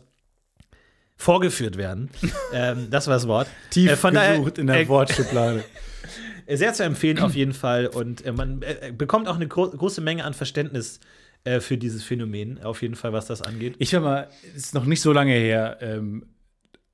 [1.17, 2.09] vorgeführt werden.
[2.53, 3.47] ähm, das war das Wort.
[3.71, 5.63] Tief Äh, von daher, gesucht in der äh, Wortschublade.
[6.47, 9.99] sehr zu empfehlen auf jeden Fall und äh, man äh, bekommt auch eine gro große
[10.01, 10.99] Menge an Verständnis
[11.43, 13.75] äh, für dieses Phänomen, auf jeden Fall, was das angeht.
[13.79, 16.25] Ich war mal, es ist noch nicht so lange her, ähm,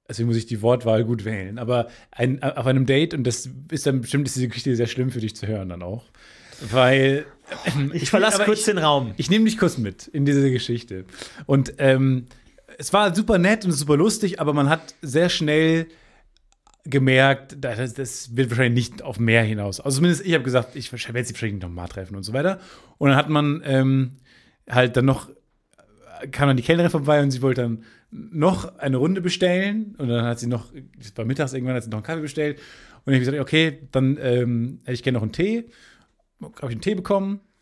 [0.08, 3.86] deswegen muss ich die Wortwahl gut wählen, aber ein, auf einem Date, und das ist
[3.86, 6.06] dann bestimmt ist diese Geschichte sehr schlimm für dich zu hören dann auch,
[6.72, 7.26] weil
[7.94, 9.14] Ich verlasse aber kurz ich, den Raum.
[9.18, 11.06] Ich nehme dich kurz mit in diese Geschichte.
[11.46, 12.28] Und ähm,
[12.78, 15.88] es war super nett und super lustig, aber man hat sehr schnell
[16.86, 19.80] gemerkt, das, das wird wahrscheinlich nicht auf mehr hinaus.
[19.80, 22.60] Also zumindest ich habe gesagt, ich werde sie wahrscheinlich noch mal treffen und so weiter.
[22.98, 24.18] Und dann hat man ähm,
[24.70, 25.30] halt dann noch
[26.32, 30.26] kam dann die Kellnerin vorbei und sie wollte dann noch eine Runde bestellen und dann
[30.26, 32.60] hat sie noch, das war mittags irgendwann, hat sie noch einen Kaffee bestellt
[33.06, 35.70] und ich habe gesagt, okay, dann ähm, hätte ich gerne noch einen Tee,
[36.42, 37.53] habe ich einen Tee bekommen, äh,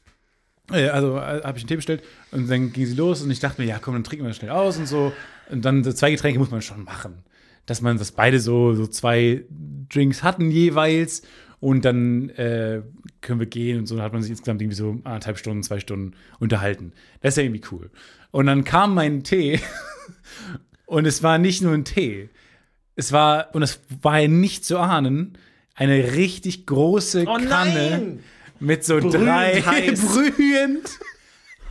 [0.71, 3.61] also äh, habe ich einen Tee bestellt und dann ging sie los und ich dachte
[3.61, 5.13] mir, ja komm, dann trinken wir das schnell aus und so
[5.49, 7.23] und dann so zwei Getränke muss man schon machen,
[7.65, 9.43] dass man, dass beide so, so zwei
[9.89, 11.23] Drinks hatten jeweils
[11.59, 12.81] und dann äh,
[13.21, 15.79] können wir gehen und so dann hat man sich insgesamt irgendwie so anderthalb Stunden, zwei
[15.79, 16.93] Stunden unterhalten.
[17.21, 17.91] Das ist ja irgendwie cool.
[18.31, 19.59] Und dann kam mein Tee
[20.85, 22.29] und es war nicht nur ein Tee.
[22.95, 25.37] Es war, und es war ja nicht zu ahnen,
[25.75, 28.19] eine richtig große Oh Kanne nein!
[28.61, 30.01] Mit so Brühend drei heiß.
[30.01, 30.89] brühend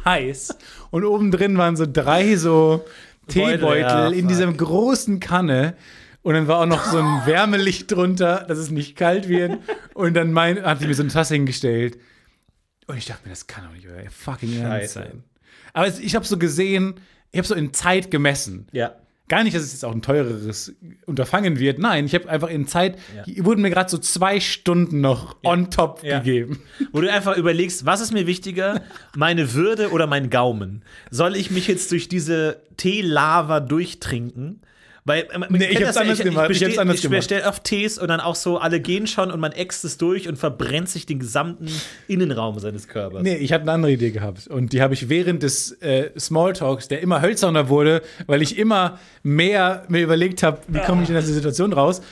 [0.04, 0.56] heiß.
[0.90, 2.84] Und oben drin waren so drei so
[3.26, 4.28] Beutel, Teebeutel ja, in fuck.
[4.28, 5.74] dieser großen Kanne.
[6.22, 9.58] Und dann war auch noch so ein Wärmelicht drunter, dass es nicht kalt wird.
[9.94, 11.98] Und dann mein, hat sie mir so eine Tasse hingestellt.
[12.86, 15.24] Und ich dachte mir, das kann doch nicht euer fucking Ernst sein.
[15.72, 16.94] Aber ich habe so gesehen,
[17.30, 18.66] ich habe so in Zeit gemessen.
[18.72, 18.96] Ja.
[19.30, 20.74] Gar nicht, dass es jetzt auch ein teureres
[21.06, 21.78] Unterfangen wird.
[21.78, 23.44] Nein, ich habe einfach in Zeit, Ja.
[23.44, 26.18] wurden mir gerade so zwei Stunden noch on top Ja.
[26.18, 26.60] gegeben.
[26.92, 28.82] Wo du einfach überlegst, was ist mir wichtiger,
[29.16, 30.82] meine Würde oder mein Gaumen?
[31.10, 34.60] Soll ich mich jetzt durch diese Teelava durchtrinken?
[35.04, 36.50] Weil, man Nee, kennt ich hab's anders gemacht.
[36.50, 37.18] Ich bestell- hab's anders ich gemacht.
[37.18, 40.28] bestell oft Tees und dann auch so, alle gehen schon und man äxt es durch
[40.28, 41.68] und verbrennt sich den gesamten
[42.08, 43.22] Innenraum seines Körpers.
[43.22, 44.46] Nee, ich hatte eine andere Idee gehabt.
[44.46, 48.98] Und die habe ich während des äh, Smalltalks, der immer hölzerner wurde, weil ich immer
[49.22, 52.02] mehr mir überlegt habe, wie komme ich in diese Situation raus,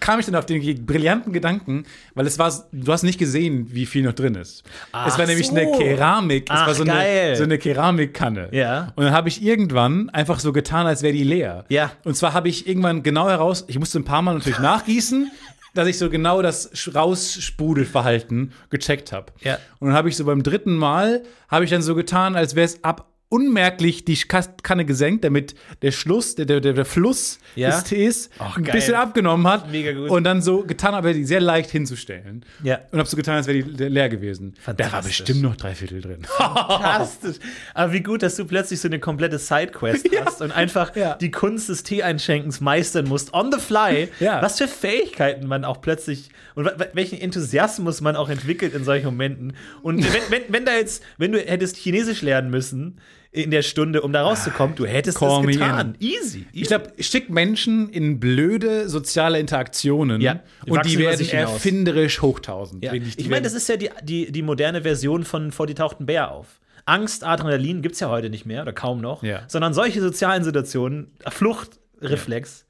[0.00, 3.86] kam ich dann auf den brillanten Gedanken, weil es war, du hast nicht gesehen, wie
[3.86, 4.64] viel noch drin ist.
[4.92, 5.54] Ach es war nämlich so.
[5.54, 8.48] eine Keramik, es Ach, war so eine, so eine Keramikkanne.
[8.52, 8.92] Ja.
[8.96, 11.64] Und dann habe ich irgendwann einfach so getan, als wäre die leer.
[11.68, 11.92] Ja.
[12.04, 15.30] Und zwar habe ich irgendwann genau heraus, ich musste ein paar Mal natürlich nachgießen,
[15.74, 19.32] dass ich so genau das Raussprudelverhalten gecheckt habe.
[19.40, 19.58] Ja.
[19.78, 22.64] Und dann habe ich so beim dritten Mal, habe ich dann so getan, als wäre
[22.64, 27.70] es ab unmerklich die Kanne gesenkt, damit der Schluss, der, der, der Fluss Ja.
[27.70, 29.70] des Tees Ach, ein bisschen abgenommen hat.
[29.70, 30.08] Mega gut.
[30.10, 32.44] Und dann so getan habe, die sehr leicht hinzustellen.
[32.62, 32.78] Ja.
[32.90, 34.54] Und habe so getan, als wäre die le- leer gewesen.
[34.76, 36.22] Da war bestimmt noch drei Viertel drin.
[36.36, 37.36] Fantastisch.
[37.74, 41.14] Aber wie gut, dass du plötzlich so eine komplette Sidequest hast und einfach Ja.
[41.16, 44.08] die Kunst des Tee-Einschenkens meistern musst, on the fly.
[44.20, 44.40] Ja.
[44.42, 49.52] Was für Fähigkeiten man auch plötzlich und welchen Enthusiasmus man auch entwickelt in solchen Momenten.
[49.82, 52.98] Und wenn, wenn, wenn da jetzt, wenn du hättest Chinesisch lernen müssen
[53.30, 55.96] in der Stunde, um da rauszukommen, du hättest Call das me getan.
[56.00, 56.46] Easy.
[56.52, 62.82] Ich glaube, schickt Menschen in blöde soziale Interaktionen Ja, und die werden sich erfinderisch hochtausend.
[62.82, 62.94] Ja.
[62.94, 66.30] Ich meine, das ist ja die, die, die moderne Version von Vor die tauchten Bär
[66.30, 66.60] auf.
[66.86, 69.42] Angst, Adrenalin gibt es ja heute nicht mehr oder kaum noch, Ja.
[69.46, 72.64] sondern solche sozialen Situationen, Fluchtreflex.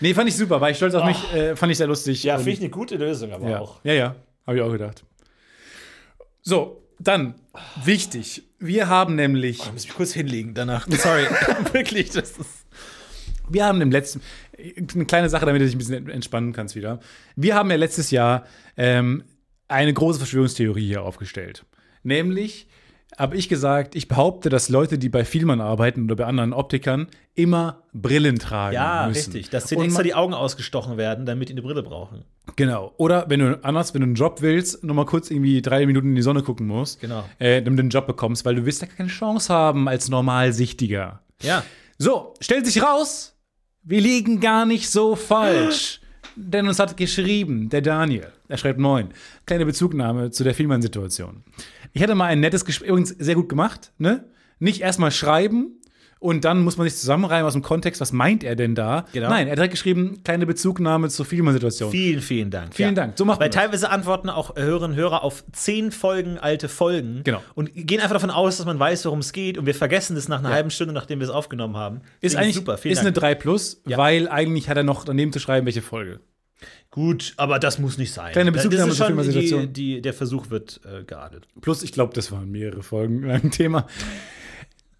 [0.00, 2.24] Nee, fand ich super, war ich stolz auf mich, äh, fand ich sehr lustig.
[2.24, 3.60] Ja, finde ich eine gute Lösung, aber ja.
[3.60, 3.78] auch.
[3.84, 5.04] Ja, ja, habe ich auch gedacht.
[6.42, 7.34] So, dann,
[7.84, 8.42] wichtig.
[8.58, 10.86] Wir haben nämlich, Ich muss mich kurz hinlegen danach.
[10.90, 11.24] Sorry.
[11.72, 12.66] Wirklich, das ist.
[13.48, 14.20] wir haben im letzten,
[14.58, 17.00] eine kleine Sache, damit du dich ein bisschen entspannen kannst wieder.
[17.34, 19.24] Wir haben ja letztes Jahr ähm,
[19.68, 21.64] eine große Verschwörungstheorie hier aufgestellt.
[22.02, 22.68] Nämlich
[23.18, 27.06] habe ich gesagt, ich behaupte, dass Leute, die bei Vielmann arbeiten oder bei anderen Optikern,
[27.34, 29.32] immer Brillen tragen Ja, müssen.
[29.32, 29.50] richtig.
[29.50, 32.24] Dass denen extra die Augen ausgestochen werden, damit die eine Brille brauchen.
[32.56, 32.92] Genau.
[32.98, 36.10] Oder wenn du anders, wenn du einen Job willst, noch mal kurz irgendwie drei Minuten
[36.10, 37.24] in die Sonne gucken musst, Genau.
[37.38, 41.20] äh, damit du einen Job bekommst, weil du wirst da keine Chance haben als Normalsichtiger.
[41.42, 41.64] Ja.
[41.98, 43.34] So, stellt sich raus,
[43.82, 46.00] wir liegen gar nicht so falsch.
[46.36, 49.08] Denn uns hat geschrieben, der Daniel, er schreibt neun,
[49.46, 51.42] kleine Bezugnahme zu der Vielmann-Situation.
[51.94, 54.24] Ich hatte mal ein nettes Gespräch, übrigens sehr gut gemacht, ne?
[54.58, 55.80] Nicht erstmal schreiben
[56.18, 59.04] und dann muss man sich zusammenreimen aus dem Kontext, was meint er denn da?
[59.12, 59.28] Genau.
[59.28, 61.90] Nein, er hat direkt geschrieben, kleine Bezugnahme zur Vielmann-Situation.
[61.90, 62.74] Vielen, vielen Dank.
[62.74, 63.02] Vielen ja.
[63.02, 63.18] Dank.
[63.18, 63.62] So macht Weil man das.
[63.62, 67.20] teilweise antworten auch Hörerinnen und Hörer auf zehn Folgen alte Folgen.
[67.24, 67.42] Genau.
[67.54, 69.58] Und gehen einfach davon aus, dass man weiß, worum es geht.
[69.58, 71.96] Und wir vergessen das nach einer halben Stunde, nachdem wir es aufgenommen haben.
[71.96, 72.78] Ist Deswegen eigentlich super.
[72.78, 73.20] Vielen ist eine Dank.
[73.22, 73.98] 3 Plus, Ja.
[73.98, 76.20] weil eigentlich hat er noch daneben zu schreiben, welche Folge.
[76.90, 78.32] Gut, aber das muss nicht sein.
[78.32, 79.72] Kleine das Bezugnahme ist zur schon die, Filmsituation.
[79.74, 81.46] die, Der Versuch wird äh, geadelt.
[81.60, 83.86] Plus, ich glaube, das waren mehrere Folgen lang ein Thema.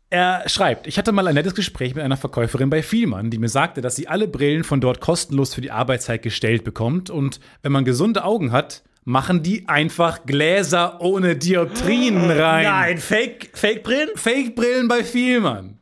[0.09, 3.49] Er schreibt, ich hatte mal ein nettes Gespräch mit einer Verkäuferin bei Vielmann, die mir
[3.49, 7.73] sagte, dass sie alle Brillen von dort kostenlos für die Arbeitszeit gestellt bekommt und wenn
[7.73, 12.65] man gesunde Augen hat, machen die einfach Gläser ohne Dioptrien rein.
[12.65, 14.11] Nein, Fake, Fake-Brillen?
[14.15, 15.79] Fake-Brillen bei Vielmann.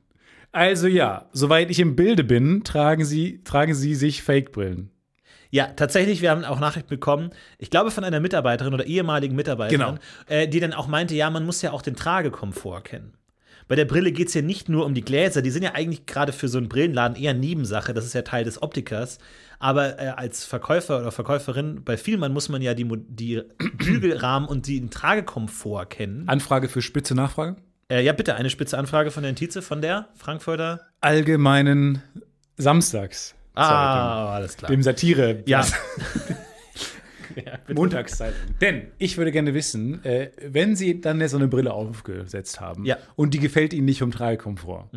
[0.52, 4.90] Also ja, soweit ich im Bilde bin, tragen sie, tragen sie sich Fake-Brillen.
[5.50, 9.78] Ja, tatsächlich, wir haben auch Nachricht bekommen, ich glaube von einer Mitarbeiterin oder ehemaligen Mitarbeiterin,
[9.86, 9.98] Genau.
[10.28, 13.12] äh, die dann auch meinte, ja, man muss ja auch den Tragekomfort kennen.
[13.66, 16.06] Bei der Brille geht es ja nicht nur um die Gläser, die sind ja eigentlich
[16.06, 19.18] gerade für so einen Brillenladen eher Nebensache, das ist ja Teil des Optikers.
[19.58, 23.42] Aber äh, als Verkäufer oder Verkäuferin bei Vielmann muss man ja die, die
[23.78, 26.28] Bügelrahmen und den Tragekomfort kennen.
[26.28, 27.56] Anfrage für spitze Nachfrage?
[27.88, 30.80] Äh, ja, bitte, eine spitze Anfrage von der Tize, von der Frankfurter.
[31.00, 32.02] Allgemeinen
[32.56, 33.34] Samstags.
[33.54, 34.70] Ah, alles klar.
[34.70, 35.42] Dem Satire.
[35.46, 35.64] ja.
[37.74, 38.38] Montagszeitung.
[38.60, 42.84] Denn ich würde gerne wissen, äh, wenn Sie dann jetzt so eine Brille aufgesetzt haben
[42.84, 42.96] Ja.
[42.96, 43.00] Mhm.
[43.16, 44.90] und die gefällt Ihnen nicht vom Tragekomfort.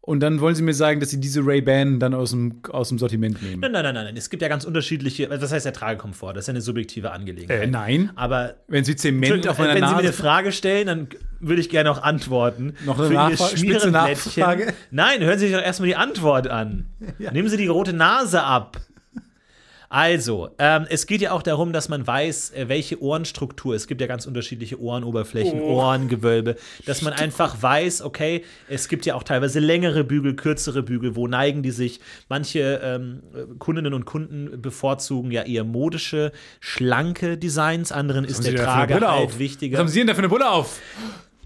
[0.00, 2.98] Und dann wollen Sie mir sagen, dass Sie diese Ray-Ban dann aus dem, aus dem
[2.98, 3.60] Sortiment nehmen.
[3.60, 4.16] Nein, nein, nein, nein.
[4.16, 6.32] Es gibt ja ganz unterschiedliche, was heißt der Tragekomfort?
[6.32, 7.64] Das ist ja eine subjektive Angelegenheit.
[7.64, 8.10] Äh, nein.
[8.16, 11.08] Aber Wenn Sie Zement auf meiner wenn Sie mir eine Frage stellen, dann
[11.40, 12.72] würde ich gerne auch antworten.
[12.86, 13.08] Noch eine
[13.62, 14.72] Ihr Nachfrage-?
[14.90, 16.86] Nein, hören Sie sich doch erstmal die Antwort an.
[17.18, 18.78] Nehmen Sie die rote Nase ab.
[19.90, 23.74] Also, ähm, es geht ja auch darum, dass man weiß, äh, welche Ohrenstruktur.
[23.74, 25.78] Es gibt ja ganz unterschiedliche Ohrenoberflächen, Oh.
[25.78, 31.16] Ohrengewölbe, dass man einfach weiß, okay, es gibt ja auch teilweise längere Bügel, kürzere Bügel.
[31.16, 32.00] Wo neigen die sich?
[32.28, 33.22] Manche ähm,
[33.58, 37.90] Kundinnen und Kunden bevorzugen ja eher modische, schlanke Designs.
[37.90, 39.74] Anderen ist der da für eine Trage Brille halt wichtiger.
[39.74, 40.80] Was haben Sie denn da für eine Brille auf?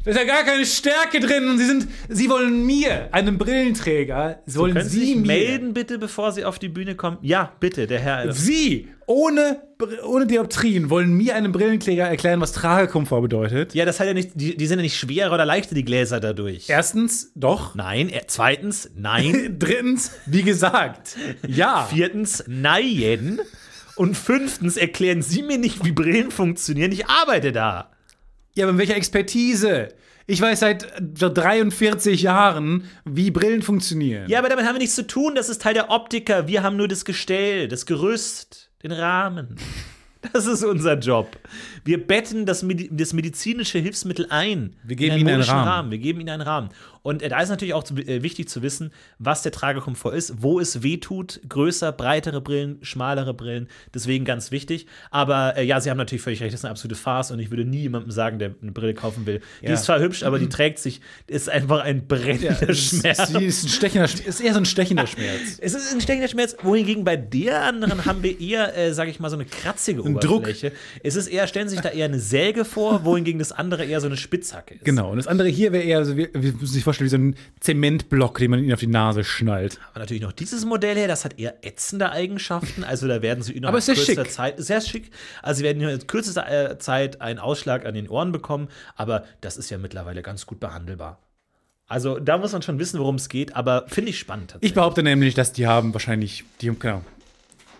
[0.04, 4.42] Da ist ja gar keine Stärke drin und Sie sind, Sie wollen mir, einem Brillenträger,
[4.46, 7.18] wollen Können Sie Sie sich mir, melden, bitte, bevor Sie auf die Bühne kommen?
[7.22, 8.32] Ja, bitte, der Herr.
[8.32, 9.62] Sie, ohne,
[10.04, 13.74] ohne Dioptrien, wollen mir einem Brillenträger erklären, was Tragekomfort bedeutet.
[13.74, 16.18] Ja, das hat ja nicht, die, die sind ja nicht schwerer oder leichter, die Gläser
[16.18, 16.68] dadurch.
[16.68, 17.76] Erstens, doch.
[17.76, 19.54] Nein, zweitens, nein.
[19.60, 21.84] Drittens, wie gesagt, ja.
[21.84, 23.38] Viertens, nein.
[23.94, 26.90] Und fünftens, erklären Sie mir nicht, wie Brillen funktionieren.
[26.90, 27.91] Ich arbeite da.
[28.54, 29.88] Ja, aber mit welcher Expertise?
[30.26, 34.28] Ich weiß seit 43 Jahren, wie Brillen funktionieren.
[34.28, 35.34] Ja, aber damit haben wir nichts zu tun.
[35.34, 36.46] Das ist Teil der Optiker.
[36.46, 39.56] Wir haben nur das Gestell, das Gerüst, den Rahmen.
[40.32, 41.36] Das ist unser Job.
[41.84, 44.76] Wir betten das, Medi das medizinische Hilfsmittel ein.
[44.84, 45.90] Wir geben Ihnen einen modischen Rahmen.
[45.90, 46.68] Wir geben Ihnen einen Rahmen.
[47.02, 50.34] Und äh, da ist natürlich auch zu, äh, wichtig zu wissen, was der Tragekomfort ist,
[50.42, 51.40] wo es weh tut.
[51.48, 53.68] Größer, breitere Brillen, schmalere Brillen.
[53.94, 54.86] Deswegen ganz wichtig.
[55.10, 57.50] Aber äh, ja, Sie haben natürlich völlig recht, das ist eine absolute Farce und ich
[57.50, 59.40] würde nie jemandem sagen, der eine Brille kaufen will.
[59.60, 59.74] Die Ja.
[59.74, 63.30] ist zwar hübsch, aber die trägt sich, ist einfach ein brennender Schmerz.
[63.30, 65.58] Ist, ist, ein stechender, ist eher so ein stechender Schmerz.
[65.60, 69.18] Es ist ein stechender Schmerz, wohingegen bei der anderen haben wir eher, äh, sage ich
[69.18, 70.42] mal, so eine kratzige Ein Druck.
[70.42, 70.72] Oberfläche.
[71.02, 74.00] Es ist eher, stellen Sie sich da eher eine Säge vor, wohingegen das andere eher
[74.00, 74.84] so eine Spitzhacke ist.
[74.84, 75.10] Genau.
[75.10, 77.36] Und das andere hier wäre eher so, wie, wir müssen sich vorstellen, wie so ein
[77.60, 79.78] Zementblock, den man ihnen auf die Nase schnallt.
[79.90, 82.84] Aber natürlich noch dieses Modell hier, das hat eher ätzende Eigenschaften.
[82.84, 84.32] Also da werden Sie innerhalb kürzester schick.
[84.32, 85.10] Zeit, sehr schick.
[85.42, 88.68] Also Sie werden in kürzester äh, Zeit einen Ausschlag an den Ohren bekommen.
[88.96, 91.18] Aber das ist ja mittlerweile ganz gut behandelbar.
[91.88, 93.54] Also da muss man schon wissen, worum es geht.
[93.56, 94.56] Aber finde ich spannend.
[94.60, 97.02] Ich behaupte nämlich, dass die haben wahrscheinlich, die haben, genau,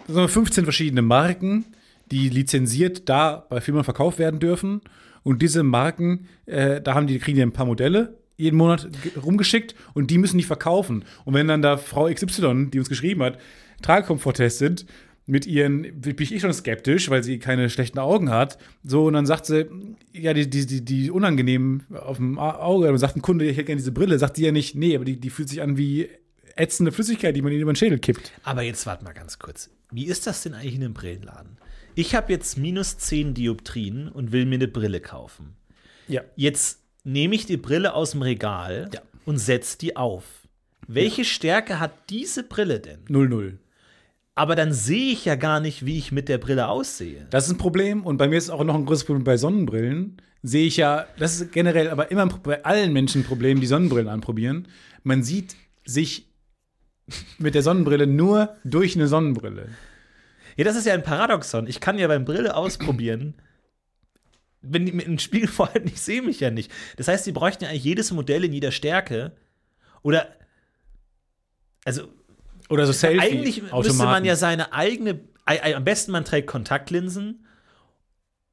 [0.09, 1.65] so 15 verschiedene Marken,
[2.11, 4.83] die lizenziert da bei Firmen verkauft werden dürfen.
[5.23, 9.13] Und diese Marken, äh, da haben die, kriegen die ein paar Modelle jeden Monat ge-
[9.23, 11.05] rumgeschickt und die müssen die verkaufen.
[11.25, 13.39] Und wenn dann da Frau XY, die uns geschrieben hat,
[13.83, 14.87] Tragekomfort testet,
[15.25, 18.59] mit ihren, bin ich schon skeptisch, weil sie keine schlechten Augen hat.
[18.83, 19.67] So, und dann sagt sie,
[20.13, 23.53] ja, die, die, die, die unangenehm auf dem Au- Auge, und sagt ein Kunde, ich
[23.57, 25.77] hätte gerne diese Brille, sagt sie ja nicht, nee, aber die, die fühlt sich an
[25.77, 26.09] wie
[26.57, 28.33] ätzende Flüssigkeit, die man in den Schädel kippt.
[28.43, 29.71] Aber jetzt warte mal ganz kurz.
[29.93, 31.57] Wie ist das denn eigentlich in einem Brillenladen?
[31.95, 35.55] Ich habe jetzt minus 10 Dioptrien und will mir eine Brille kaufen.
[36.09, 36.23] Ja.
[36.37, 39.01] Jetzt nehme ich die Brille aus dem Regal Ja.
[39.25, 40.25] und setze die auf.
[40.87, 43.05] Welche Stärke hat diese Brille denn?
[43.09, 43.59] 0-0.
[44.35, 47.27] Aber dann sehe ich ja gar nicht, wie ich mit der Brille aussehe.
[47.31, 50.17] Das ist ein Problem und bei mir ist auch noch ein größeres Problem bei Sonnenbrillen.
[50.43, 54.09] Sehe ich ja, das ist generell aber immer bei allen Menschen ein Problem, die Sonnenbrillen
[54.09, 54.67] anprobieren.
[55.05, 56.29] Man sieht sich
[57.39, 59.69] mit der Sonnenbrille nur durch eine Sonnenbrille.
[60.57, 61.67] Ja, das ist ja ein Paradoxon.
[61.67, 63.35] Ich kann ja beim Brille ausprobieren,
[64.63, 66.71] wenn die mit einem Spiegel vorhalten, ich sehe mich ja nicht.
[66.97, 69.33] Das heißt, sie bräuchten ja eigentlich jedes Modell in jeder Stärke.
[70.03, 70.29] Oder,
[71.85, 72.09] also
[72.69, 73.21] Oder so Selfie.
[73.21, 77.47] eigentlich müsste man ja seine eigene, ei- ei- am besten man trägt Kontaktlinsen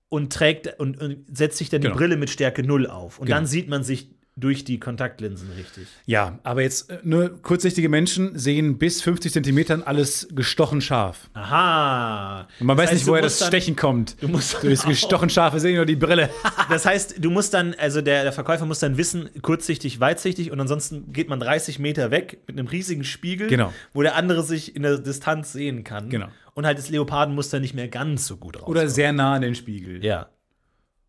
[0.09, 1.93] und trägt und, und setzt sich dann Genau.
[1.93, 3.19] die Brille mit Stärke 0 auf.
[3.19, 3.37] Und Genau.
[3.37, 5.87] dann sieht man sich durch die Kontaktlinsen richtig.
[6.05, 11.29] Ja, aber jetzt äh, nur kurzsichtige Menschen sehen bis 50 Zentimetern alles gestochen scharf.
[11.33, 12.47] Aha.
[12.59, 14.21] Und man Das weiß heißt, nicht, du woher das dann- Stechen kommt.
[14.21, 16.29] Du musst So das gestochen scharfe sehen nur die Brille.
[16.69, 20.59] Das heißt, du musst dann, also der, der Verkäufer muss dann wissen, kurzsichtig, weitsichtig und
[20.59, 23.73] ansonsten geht man 30 Meter weg mit einem riesigen Spiegel, Genau.
[23.93, 26.09] wo der andere sich in der Distanz sehen kann.
[26.09, 26.27] Genau.
[26.53, 28.67] Und halt das Leopardenmuster nicht mehr ganz so gut raus.
[28.67, 30.03] Oder sehr nah an den Spiegel.
[30.05, 30.29] Ja.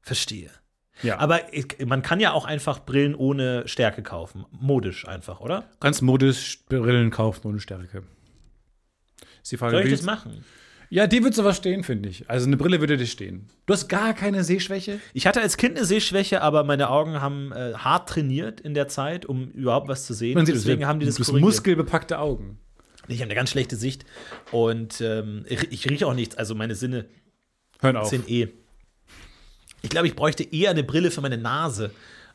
[0.03, 0.51] Verstehe.
[1.03, 1.19] Ja.
[1.19, 4.45] Aber ich, man kann ja auch einfach Brillen ohne Stärke kaufen.
[4.51, 5.65] Modisch einfach, oder?
[5.81, 8.03] Ganz modisch Brillen kaufen ohne Stärke.
[9.43, 10.45] Ist die Frage, Soll ich das machen?
[10.93, 12.29] Ja, dir wird sowas stehen, finde ich.
[12.29, 13.47] Also eine Brille würde dir stehen.
[13.65, 14.99] Du hast gar keine Sehschwäche?
[15.15, 18.89] Ich hatte als Kind eine Sehschwäche, aber meine Augen haben äh, hart trainiert in der
[18.89, 20.35] Zeit, um überhaupt was zu sehen.
[20.35, 22.59] Man sieht es, Deswegen haben die das Du muskelbepackte Augen.
[23.07, 24.05] Ich habe eine ganz schlechte Sicht
[24.51, 26.37] und ähm, ich, ich rieche auch nichts.
[26.37, 27.07] Also meine Sinne
[27.81, 28.09] Hören auf.
[28.09, 28.49] sind eh.
[29.83, 31.91] Ich glaube, ich bräuchte eher eine Brille für meine Nase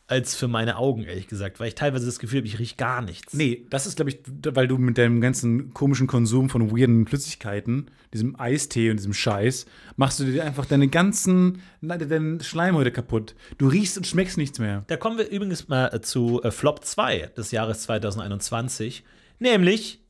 [0.07, 3.01] als für meine Augen, ehrlich gesagt, weil ich teilweise das Gefühl habe, ich rieche gar
[3.01, 3.33] nichts.
[3.33, 4.19] Nee, das ist, glaube ich,
[4.53, 9.65] weil du mit deinem ganzen komischen Konsum von weirden Flüssigkeiten, diesem Eistee und diesem Scheiß,
[9.95, 13.33] machst du dir einfach deine ganzen, deine Schleimhäute kaputt.
[13.57, 14.83] Du riechst und schmeckst nichts mehr.
[14.87, 19.03] Da kommen wir übrigens mal äh, zu äh, Flop 2 des Jahres 2021,
[19.39, 20.03] nämlich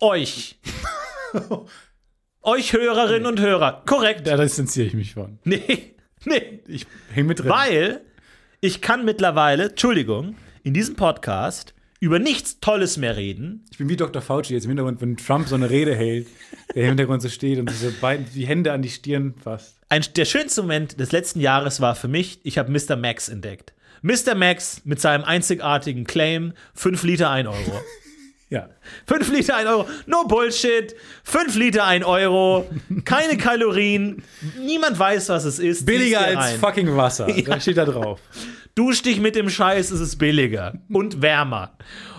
[0.00, 0.58] euch.
[2.42, 3.82] euch Hörerinnen und Hörer.
[3.84, 4.26] Korrekt.
[4.26, 5.38] Da distanziere ich mich von.
[5.44, 6.60] Nee, nee.
[6.66, 7.50] Ich häng mit drin.
[7.50, 8.00] Weil
[8.60, 13.64] ich kann mittlerweile, Entschuldigung, in diesem Podcast über nichts Tolles mehr reden.
[13.70, 14.20] Ich bin wie Dr.
[14.22, 16.26] Fauci jetzt im Hintergrund, wenn Trump so eine Rede hält,
[16.74, 19.76] der im Hintergrund so steht und diese beiden, die Hände an die Stirn fasst.
[19.88, 22.96] Ein, der schönste Moment des letzten Jahres war für mich, ich habe Mr.
[22.96, 23.72] Max entdeckt.
[24.02, 24.34] Mr.
[24.34, 27.80] Max mit seinem einzigartigen Claim, 5 Liter 1 Euro.
[28.52, 28.68] Ja.
[29.06, 30.94] 5 Liter 1 Euro, no Bullshit.
[31.24, 32.68] 5 Liter 1 Euro,
[33.06, 34.22] keine Kalorien,
[34.60, 35.86] niemand weiß, was es ist.
[35.86, 36.58] Billiger als rein.
[36.60, 37.28] fucking Wasser.
[37.46, 38.20] Da steht da drauf.
[38.74, 41.78] Dusch dich mit dem Scheiß, ist es billiger und wärmer.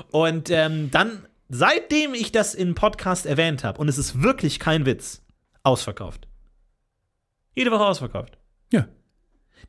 [0.09, 4.87] Und ähm, dann, seitdem ich das im Podcast erwähnt habe, und es ist wirklich kein
[4.87, 5.21] Witz,
[5.61, 6.27] ausverkauft.
[7.53, 8.39] Jede Woche ausverkauft.
[8.71, 8.87] Ja.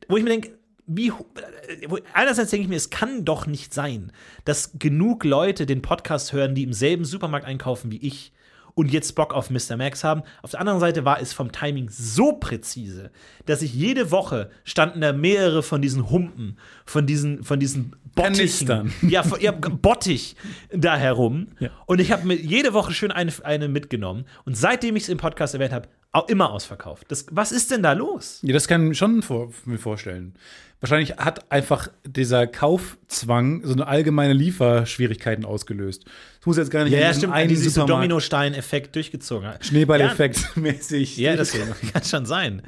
[0.07, 4.11] Wo ich mir denke, wie, äh, einerseits denke ich mir, es kann doch nicht sein,
[4.43, 8.31] dass genug Leute den Podcast hören, die im selben Supermarkt einkaufen wie ich
[8.75, 9.77] und jetzt Bock auf Mr.
[9.77, 10.21] Max haben.
[10.43, 13.09] Auf der anderen Seite war es vom Timing so präzise,
[13.45, 18.93] dass ich jede Woche standen da mehrere von diesen Humpen, von diesen, von diesen Bottichen.
[19.01, 20.35] Ja, von- ja, Bottich
[20.71, 21.47] da herum.
[21.59, 21.69] Ja.
[21.85, 24.25] Und ich habe mir jede Woche schön eine, eine mitgenommen.
[24.45, 27.07] Und seitdem ich es im Podcast erwähnt habe, Auch immer ausverkauft.
[27.09, 28.39] Das, was ist denn da los?
[28.41, 30.33] Ja, das kann ich schon vor, mir vorstellen.
[30.79, 36.05] Wahrscheinlich hat einfach dieser Kaufzwang so eine allgemeine Lieferschwierigkeiten ausgelöst.
[36.45, 37.33] Es muss jetzt gar nicht Ja, in ja stimmt.
[37.33, 39.47] einen Dieses Supermarkt- Dominostein-Effekt durchgezogen.
[39.49, 39.65] hat.
[39.65, 41.17] Schneeballeffekt mäßig.
[41.17, 41.51] Ja, das
[41.93, 42.61] kann schon sein.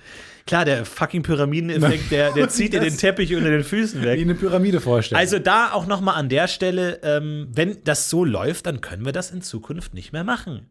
[0.48, 4.20] Klar, der fucking Pyramideneffekt, der, der zieht dir den Teppich unter den Füßen wie weg.
[4.20, 5.20] eine Pyramide vorstellen.
[5.20, 9.06] Also da auch noch mal an der Stelle, ähm, wenn das so läuft, dann können
[9.06, 10.66] wir das in Zukunft nicht mehr machen.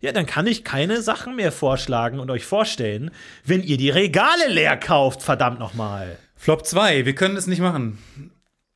[0.00, 3.10] Ja, dann kann ich keine Sachen mehr vorschlagen und euch vorstellen,
[3.44, 6.16] wenn ihr die Regale leer kauft, verdammt noch mal.
[6.36, 7.98] Flop 2, wir können das nicht machen.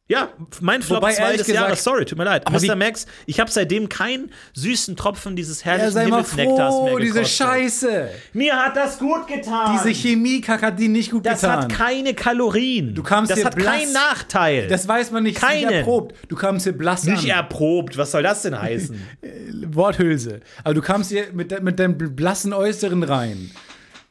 [0.08, 0.28] Ja,
[0.60, 2.46] mein Flop Wobei, 2 ehrlich des gesagt- Jahres, sorry, tut mir leid.
[2.46, 2.62] Aber Mr.
[2.62, 6.96] wie- Max, ich habe seitdem keinen süßen Tropfen dieses Ja, herrlichen sei mal froh, mehr
[7.00, 7.36] diese gekostet.
[7.48, 8.08] Scheiße.
[8.32, 9.76] Mir hat das gut getan.
[9.82, 11.64] Diese Chemie-Kack hat die nicht gut das getan.
[11.64, 12.94] hat keine Kalorien.
[12.94, 14.68] Du kamst das dir hat blass- keinen Nachteil.
[14.68, 15.72] das weiß man nicht, ist nicht Keinen.
[15.72, 16.14] erprobt.
[16.28, 17.38] Du kamst hier blass nicht an.
[17.38, 17.98] erprobt.
[17.98, 19.00] Was soll das denn heißen?
[19.72, 20.40] Worthülse.
[20.62, 23.50] Aber du kamst hier mit, mit deinem blassen Äußeren rein.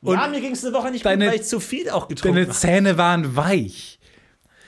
[0.01, 2.35] ja, mir ging es eine Woche nicht deine- gut, weil ich zu viel auch getrunken
[2.35, 2.57] Deine habe.
[2.57, 3.94] Zähne waren weich.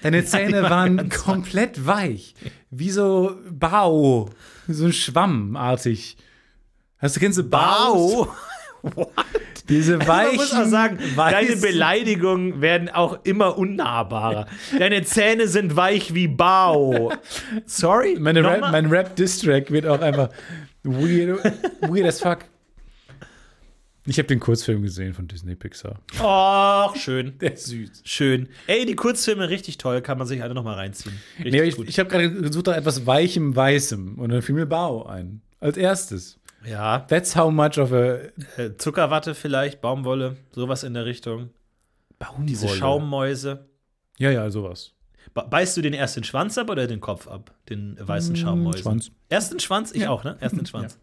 [0.01, 2.35] Deine Zähne waren waren komplett weich.
[2.69, 4.29] Wie so Bao.
[4.67, 6.17] So ein Schwammartig.
[6.99, 8.27] Hast du, kennst du Baos?
[8.83, 9.11] Bau.
[9.69, 14.47] Diese weichen, Man muss auch sagen, deine weißen- Beleidigungen werden auch immer unnahbarer.
[14.77, 17.11] Deine Zähne sind weich wie Bau.
[17.65, 18.17] Sorry?
[18.19, 20.29] Meine Rap, mein Rap-Distrack wird auch einfach
[20.83, 21.43] weird,
[21.81, 22.39] weird as fuck.
[24.09, 25.99] Ich habe den Kurzfilm gesehen von Disney Pixar.
[26.19, 27.37] Och, schön.
[27.41, 28.01] Der ist süß.
[28.05, 28.47] Schön.
[28.65, 31.15] Ey, die Kurzfilme richtig toll, kann man sich alle noch mal reinziehen.
[31.43, 34.17] Richtig Nee, ich ich habe gerade gesucht nach etwas Weichem, Weißem.
[34.17, 35.41] Und dann fiel mir Bao ein.
[35.59, 36.39] Als erstes.
[36.65, 38.19] ja, That's how much of a
[38.57, 41.49] äh, Zuckerwatte vielleicht, Baumwolle, sowas in der Richtung.
[42.39, 42.79] Diese Baumwolle.
[42.79, 43.65] Schaumäuse.
[44.17, 44.93] Ja, ja, sowas.
[45.33, 47.53] Be- Beißt du den erst den Schwanz ab oder den Kopf ab?
[47.69, 48.81] Den weißen Schaummäusen?
[48.81, 49.11] Schwanz.
[49.29, 49.91] Erst den Schwanz?
[49.91, 50.09] Ich Ja.
[50.11, 50.37] auch, ne?
[50.39, 50.97] Erst den Schwanz.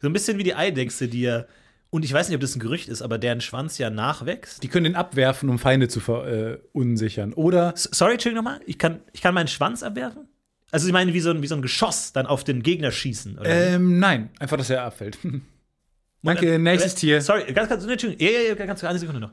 [0.00, 1.44] So ein bisschen wie die Eidechse, die ja,
[1.90, 4.62] und ich weiß nicht, ob das ein Gerücht ist, aber deren Schwanz ja nachwächst.
[4.62, 7.32] Die können den abwerfen, um Feinde zu verunsichern.
[7.32, 10.28] Oder S- Sorry, Entschuldigung nochmal, ich kann, ich kann meinen Schwanz abwerfen?
[10.70, 13.38] Also ich meine, wie so ein, wie so ein Geschoss dann auf den Gegner schießen.
[13.38, 13.48] Oder?
[13.48, 15.18] ähm, nein, einfach, dass er abfällt.
[16.22, 17.22] Danke, nächstes Äh, Tier.
[17.22, 18.26] Sorry, ganz, ganz, Entschuldigung.
[18.26, 19.30] Ja, ja, ja, ganz, eine Sekunde noch.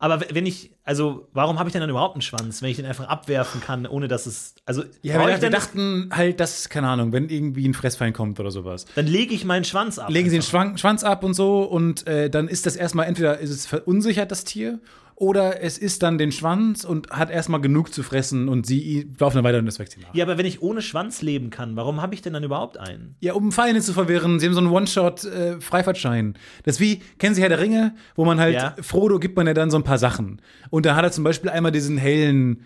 [0.00, 2.86] Aber wenn ich, also, warum habe ich denn dann überhaupt einen Schwanz, wenn ich den
[2.86, 7.12] einfach abwerfen kann, ohne dass es, also, Ja, wir das- dachten halt, dass, keine Ahnung,
[7.12, 8.84] wenn irgendwie ein Fressfeind kommt oder sowas.
[8.94, 10.08] dann lege ich meinen Schwanz ab.
[10.10, 13.50] Legen sie den Schwanz ab und so und äh, dann ist das erstmal entweder ist
[13.50, 14.78] es verunsichert, das Tier,
[15.20, 19.34] oder es isst dann den Schwanz und hat erstmal genug zu fressen und sie laufen
[19.34, 20.14] dann weiter und das wächst sie nach.
[20.14, 23.16] Ja, aber wenn ich ohne Schwanz leben kann, warum habe ich denn dann überhaupt einen?
[23.18, 24.38] Ja, um Feinde zu verwirren.
[24.38, 26.34] Sie haben so einen One-Shot-Freifahrtschein.
[26.62, 27.94] das ist wie, kennen Sie Herr der Ringe?
[28.14, 28.76] Wo man halt, Ja.
[28.80, 30.40] Frodo gibt man ja dann so ein paar Sachen.
[30.70, 32.62] Und da hat er zum Beispiel einmal diesen hellen,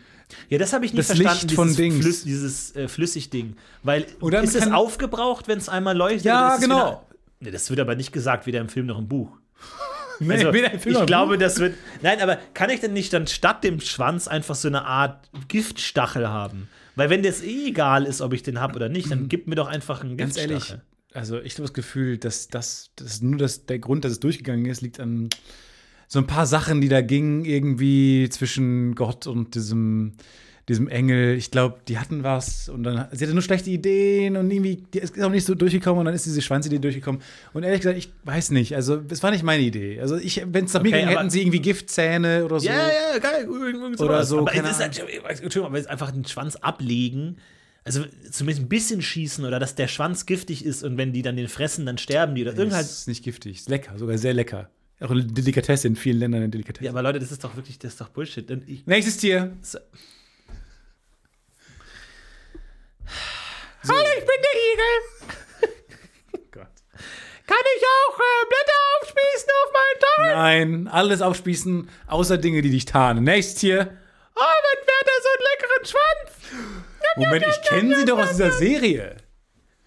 [0.51, 1.97] Ja, das habe ich nicht Das verstanden, Licht von dieses, Dings.
[2.05, 3.57] Flüss, dieses äh, Flüssigding.
[3.83, 4.05] Weil,
[4.43, 6.25] ist es aufgebraucht, wenn es einmal leuchtet?
[6.27, 7.07] Ja, genau.
[7.41, 9.39] Wieder, das wird aber nicht gesagt, weder im Film noch im Buch.
[10.21, 11.75] Nee, Also, ich im glaube, das wird.
[12.03, 16.29] Nein, aber kann ich denn nicht dann statt dem Schwanz einfach so eine Art Giftstachel
[16.29, 16.69] haben?
[16.95, 19.55] Weil wenn das eh egal ist, ob ich den habe oder nicht, dann gib mir
[19.55, 20.77] doch einfach einen Ganz Giftstachel.
[20.77, 20.83] ehrlich,
[21.15, 24.67] also ich habe das Gefühl, dass das dass nur das, der Grund, dass es durchgegangen
[24.67, 25.31] ist, liegt an
[26.13, 30.13] so ein paar Sachen, die da gingen, irgendwie zwischen Gott und diesem,
[30.73, 31.37] diesem Engel.
[31.37, 34.99] Ich glaube, die hatten was und dann sie hatte nur schlechte Ideen und irgendwie die
[34.99, 37.21] ist auch nicht so durchgekommen und dann ist diese Schwanzidee durchgekommen.
[37.53, 38.75] Und ehrlich gesagt, ich weiß nicht.
[38.75, 40.01] Also, es war nicht meine Idee.
[40.01, 42.67] Also, ich, wenn es nach mir Okay, ging, aber- hätten sie irgendwie Giftzähne oder so.
[42.67, 43.49] Ja, ja, geil.
[43.99, 47.37] Oder so, Aber es ist halt, Entschuldigung, aber es ist einfach den Schwanz ablegen.
[47.85, 51.35] Also zumindest ein bisschen schießen oder dass der Schwanz giftig ist und wenn die dann
[51.37, 52.81] den fressen, dann sterben die oder Das irgendwann.
[52.81, 53.57] ist nicht giftig.
[53.59, 54.71] Ist lecker, sogar sehr lecker.
[55.01, 56.85] Auch eine Delikatesse in vielen Ländern eine Delikatesse.
[56.85, 58.49] Ja, aber Leute, das ist doch wirklich, das ist doch Bullshit.
[58.69, 59.51] Ich, Nächstes Tier.
[63.89, 66.45] Hallo, ich bin der Igel.
[66.53, 66.69] Gott.
[67.47, 70.37] Kann ich auch äh, Blätter aufspießen auf meinen Tag?
[70.37, 73.25] Nein, alles aufspießen, außer Dinge, die dich tarnen.
[73.25, 73.99] Nächstes Tier.
[74.35, 76.83] Oh, mein Pferd hat so einen leckeren Schwanz.
[77.17, 79.17] Moment, ich kenne sie doch aus dieser Serie.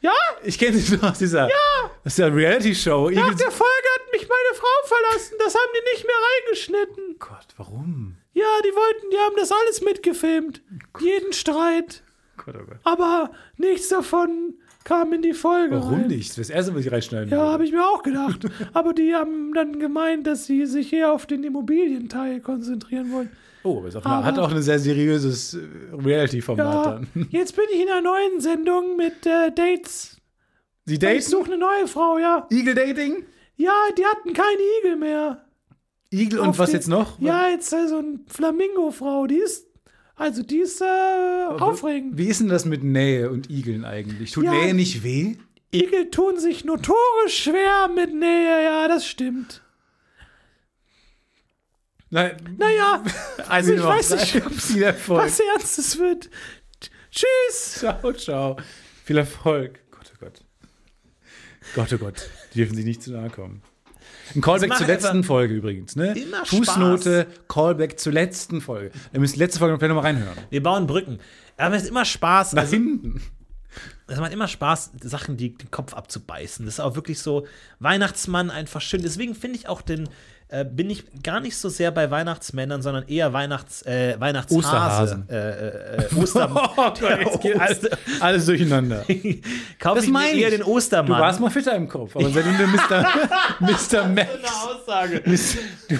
[0.01, 0.13] Ja?
[0.43, 1.49] Ich kenne sie doch aus dieser,
[2.05, 3.09] aus der Reality-Show.
[3.09, 5.35] Nach der Folge hat mich meine Frau verlassen.
[5.39, 7.15] Das haben die nicht mehr reingeschnitten.
[7.17, 8.17] Gott, warum?
[8.33, 10.61] Ja, die wollten, die haben das alles mitgefilmt.
[10.99, 12.03] Jeden Streit.
[12.37, 12.77] Gott, oh Gott.
[12.83, 15.75] Aber nichts davon kam in die Folge.
[15.75, 16.07] Warum rein.
[16.07, 16.37] nicht?
[16.37, 18.45] Das erste, was ich reinschneiden Ja, habe ich mir auch gedacht.
[18.73, 23.29] Aber die haben dann gemeint, dass sie sich eher auf den Immobilienteil konzentrieren wollen.
[23.63, 25.59] Oh, aber auch, Aber- hat auch ein sehr seriöses äh,
[25.93, 27.27] Reality-Format Ja, dann.
[27.31, 30.17] jetzt bin ich in einer neuen Sendung mit äh, Dates.
[30.85, 31.21] Sie Ich daten?
[31.21, 32.45] suche eine neue Frau, ja.
[32.51, 33.23] Eagle-Dating?
[33.57, 35.45] Ja, die hatten keine Igel mehr.
[36.13, 37.19] Igel und Auf was den- jetzt noch?
[37.19, 39.25] Ja, jetzt so eine Flamingo-Frau.
[39.25, 39.64] Die ist,
[40.15, 40.85] also die ist äh,
[41.59, 42.17] aufregend.
[42.17, 44.31] Wie ist denn das mit Nähe und Igeln eigentlich?
[44.31, 44.51] Tut Ja.
[44.51, 45.35] Nähe nicht weh?
[45.73, 49.61] Igel tun sich notorisch schwer mit Nähe, ja, das stimmt.
[52.09, 53.03] Nein, Naja,
[53.49, 55.21] also ich weiß nicht, Viel Erfolg.
[55.25, 56.29] was Ernstes wird.
[57.11, 57.79] Tschüss.
[57.79, 58.57] Ciao, ciao.
[59.03, 59.79] Viel Erfolg.
[59.91, 60.43] Gott, oh Gott.
[61.73, 62.29] Gott, oh Gott.
[62.53, 63.61] Die dürfen sich nicht zu nahe kommen.
[64.33, 66.13] Ein Callback macht zur letzten Folge übrigens, ne?
[66.17, 68.91] immer Fußnote, Callback zur letzten Folge.
[69.13, 70.37] Ihr müsst die letzte Folge noch mal reinhören.
[70.49, 71.19] Wir bauen Brücken.
[71.57, 72.53] Aber es ist immer Spaß.
[72.53, 73.21] Nach Also, hinten.
[74.07, 76.65] es macht immer Spaß, Sachen die, den Kopf abzubeißen.
[76.65, 77.45] Das ist auch wirklich so
[77.79, 79.01] Weihnachtsmann einfach schön.
[79.01, 80.09] Deswegen finde ich auch den,
[80.61, 84.57] äh, bin ich gar nicht so sehr bei Weihnachtsmännern, sondern eher Weihnachts, äh, Weihnachtshase.
[84.59, 85.29] Osterhasen.
[85.29, 87.79] Äh, äh, äh, Oster Oh Gott, jetzt geht alles,
[88.19, 89.03] alles durcheinander.
[89.79, 91.17] Kaufe Das ich mir eher den Ostermann.
[91.17, 93.05] Du warst mal fitter im Kopf, aber seitdem du Mr.
[93.59, 94.07] Mr.
[94.07, 94.29] Max.
[94.65, 95.21] Aussage.
[95.25, 95.37] Mr.
[95.89, 95.95] Du,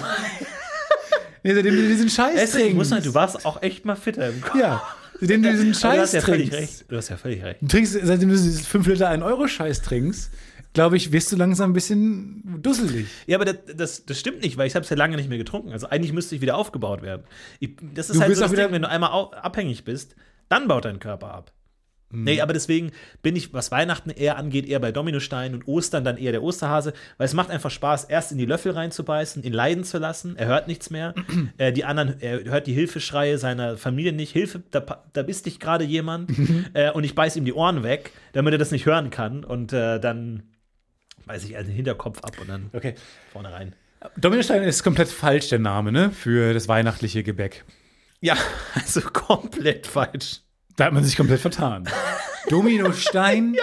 [1.42, 2.90] nee, seitdem du diesen Scheiß Esther, ich muss trinkst.
[2.90, 4.54] sagen, du warst auch echt mal fitter im Kopf.
[4.58, 4.82] ja,
[5.20, 6.70] seitdem du diesen Aber du hast Scheiß ja völlig trinkst.
[6.80, 6.84] recht.
[6.90, 7.62] Du hast ja völlig recht.
[7.62, 10.30] Du trinkst, seitdem du dieses 5 Liter 1 Euro Scheiß trinkst,
[10.76, 13.06] glaube ich, wirst du langsam ein bisschen dusselig.
[13.26, 15.38] Ja, aber das, das, das stimmt nicht, weil ich habe es ja lange nicht mehr
[15.38, 15.72] getrunken.
[15.72, 17.24] Also eigentlich müsste ich wieder aufgebaut werden.
[17.60, 20.16] Ich, das ist Du halt so das Ding, wenn du einmal abhängig bist,
[20.50, 21.52] dann baut dein Körper ab.
[22.10, 22.24] Mhm.
[22.24, 26.18] Nee, aber deswegen bin ich, was Weihnachten eher angeht, eher bei Dominostein und Ostern dann
[26.18, 29.82] eher der Osterhase, weil es macht einfach Spaß, erst in die Löffel reinzubeißen, ihn leiden
[29.82, 30.36] zu lassen.
[30.36, 31.14] Er hört nichts mehr.
[31.56, 34.32] äh, die anderen, er hört die Hilfeschreie seiner Familie nicht.
[34.32, 36.30] Hilfe, da, da bist dich gerade jemand.
[36.74, 39.42] äh, und ich beiß ihm die Ohren weg, damit er das nicht hören kann.
[39.42, 40.42] Und äh, dann
[41.26, 42.94] beiß ich also den Hinterkopf ab und dann Okay.
[43.32, 43.74] vorne rein.
[44.16, 46.10] Dominostein ist komplett falsch, der Name, ne?
[46.10, 47.64] Für das weihnachtliche Gebäck.
[48.20, 48.36] Ja,
[48.74, 50.40] also komplett falsch.
[50.76, 51.88] Da hat man sich komplett vertan.
[52.48, 53.56] Dominostein?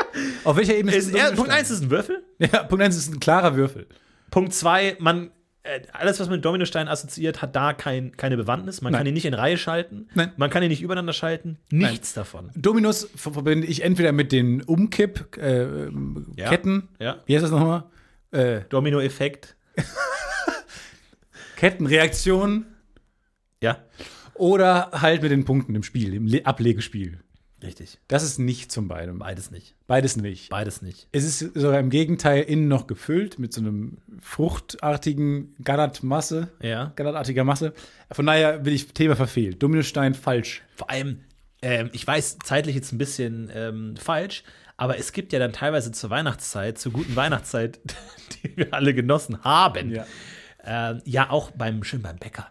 [0.43, 2.23] Auf welcher Ebene Ist, er, Punkt 1 ist ein Würfel.
[2.39, 3.87] Ja, Punkt 1 ist ein klarer Würfel.
[4.29, 5.31] Punkt 2, man.
[5.63, 8.81] Äh, Alles, was mit Dominostein assoziiert, hat da kein, keine Bewandtnis.
[8.81, 8.99] Man Nein.
[8.99, 10.07] kann ihn nicht in Reihe schalten.
[10.13, 10.31] Nein.
[10.37, 11.57] Man kann ihn nicht übereinander schalten.
[11.71, 12.51] Nichts davon.
[12.55, 16.33] Dominos ver- verbinde ich entweder mit den Umkipp-Ketten.
[16.37, 16.49] Ja.
[16.49, 16.89] Ketten.
[16.99, 17.17] Ja.
[17.25, 17.83] Wie heißt das nochmal?
[18.31, 19.55] Äh, Domino-Effekt.
[21.55, 22.65] Kettenreaktion.
[23.61, 23.77] Ja,
[24.33, 27.19] Oder halt mit den Punkten im Spiel, im Le Ablegespiel.
[27.63, 27.99] Richtig.
[28.07, 29.19] Das ist nicht zum beiden.
[29.19, 29.75] Beides nicht.
[29.87, 30.49] Beides nicht.
[30.49, 31.07] Beides nicht.
[31.11, 36.49] Es ist sogar im Gegenteil innen noch gefüllt mit so einem fruchtartigen Granatmasse.
[36.61, 36.91] Ja.
[36.95, 37.73] Granatartiger Masse.
[38.11, 39.61] Von daher bin ich Thema verfehlt.
[39.61, 40.61] Dominostein falsch.
[40.75, 41.21] Vor allem,
[41.61, 44.43] ähm, ich weiß zeitlich jetzt ein bisschen ähm, falsch,
[44.77, 47.79] aber es gibt ja dann teilweise zur Weihnachtszeit, zur guten Weihnachtszeit,
[48.43, 50.05] die wir alle genossen haben, Ja.
[50.65, 52.47] ja, äh, ja auch beim schön beim Bäcker,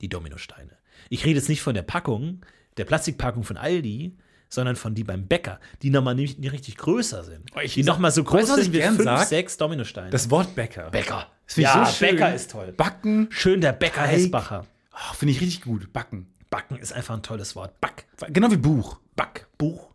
[0.00, 0.72] die Dominosteine.
[1.08, 2.40] Ich rede jetzt nicht von der Packung,
[2.76, 4.16] der Plastikpackung von Aldi,
[4.48, 7.50] sondern von die beim Bäcker, die nochmal nicht, nicht richtig größer sind.
[7.54, 9.26] Oh, die nochmal so groß sind wie fünf, sag?
[9.26, 10.10] sechs Dominosteine.
[10.10, 10.90] Das Wort Bäcker.
[10.90, 11.26] Bäcker.
[11.46, 12.00] Das ja, so.
[12.00, 12.72] Bäcker ist toll.
[12.76, 13.28] Backen.
[13.30, 14.10] Schön der Bäcker Teig.
[14.10, 14.66] Hessbacher.
[14.92, 15.92] Oh, finde ich richtig gut.
[15.92, 16.26] Backen.
[16.50, 17.80] Backen ist einfach ein tolles Wort.
[17.80, 18.98] Back, Genau wie Buch.
[19.14, 19.90] Back, Buch.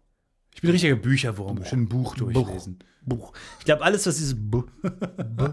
[0.54, 1.64] Ich bin ein richtiger Bücherwurm.
[1.66, 2.80] Schön ein Buch durchlesen.
[3.04, 3.34] Buch.
[3.60, 5.46] Ich glaube, alles, was dieses B, B,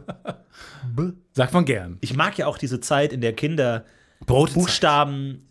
[0.94, 1.12] B.
[1.32, 1.96] Sagt man gern.
[2.02, 3.86] Ich mag ja auch diese Zeit, in der Kinder
[4.26, 4.54] Brotezeit.
[4.62, 5.47] Buchstaben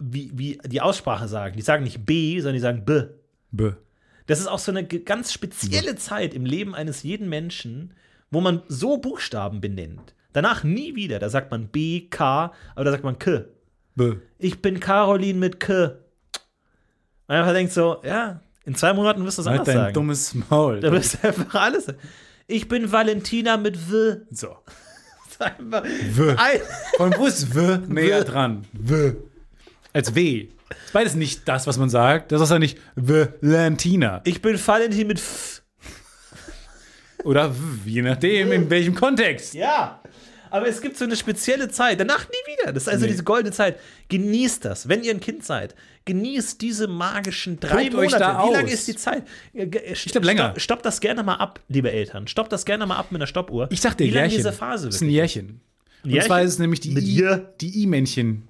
[0.00, 1.56] wie, wie die Aussprache sagen.
[1.56, 3.02] Die sagen nicht B, sondern die sagen B.
[3.52, 3.72] B.
[4.26, 7.94] Das ist auch so eine ganz spezielle Zeit im Leben eines jeden Menschen,
[8.30, 10.14] wo man so Buchstaben benennt.
[10.32, 11.18] Danach nie wieder.
[11.18, 13.44] Da sagt man B, K, aber da sagt man K.
[13.96, 14.14] B.
[14.38, 15.96] Ich bin Caroline mit K.
[17.26, 19.94] Man einfach denkt so, ja, in zwei Monaten wirst du es Halt anders dein sagen.
[19.94, 20.80] dummes Maul.
[20.80, 21.86] Da wirst du einfach alles.
[22.46, 24.16] Ich bin Valentina mit W.
[24.30, 24.56] So.
[25.40, 26.34] Einfach W.
[26.36, 26.60] ein-
[26.98, 28.24] Von wo ist W näher W.
[28.30, 28.66] dran?
[28.74, 29.12] W.
[29.92, 30.48] Als W.
[30.84, 32.30] Ist beides nicht das, was man sagt.
[32.32, 34.20] Das ist ja nicht Valentina.
[34.24, 35.62] Ich bin Valentin mit F.
[37.24, 39.54] Oder W, je nachdem, in welchem Kontext.
[39.54, 40.00] Ja.
[40.52, 42.00] Aber es gibt so eine spezielle Zeit.
[42.00, 42.72] Danach nie wieder.
[42.72, 43.12] Das ist also Nee.
[43.12, 43.78] diese goldene Zeit.
[44.08, 44.88] Genießt das.
[44.88, 45.74] Wenn ihr ein Kind seid,
[46.06, 48.18] genießt diese magischen drei euch Monate.
[48.18, 48.72] da Wie lange aus.
[48.72, 49.22] ist die Zeit?
[49.52, 49.70] Ich
[50.10, 50.54] glaub, länger.
[50.56, 52.26] Stoppt das gerne mal ab, liebe Eltern.
[52.26, 53.68] Stoppt das gerne mal ab mit einer Stoppuhr.
[53.70, 54.38] Ich sag dir, Wie lange Jährchen.
[54.38, 55.60] diese Phase Das ist ein wirklich Jährchen.
[56.02, 56.26] Und Jährchen?
[56.26, 58.48] zwar ist es nämlich die I-Männchen.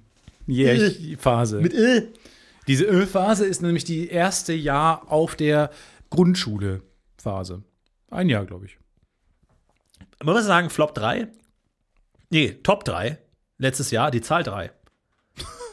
[1.17, 1.59] Phase.
[1.61, 2.01] Mit Ö.
[2.67, 5.71] Diese Ö-Phase ist nämlich die erste Jahr auf der
[6.09, 7.63] Grundschule-Phase.
[8.09, 8.77] Ein Jahr, glaube ich.
[10.23, 11.27] Man muss sagen, Flop 3.
[12.29, 13.17] Nee, Top 3.
[13.57, 14.71] Letztes Jahr, die Zahl 3.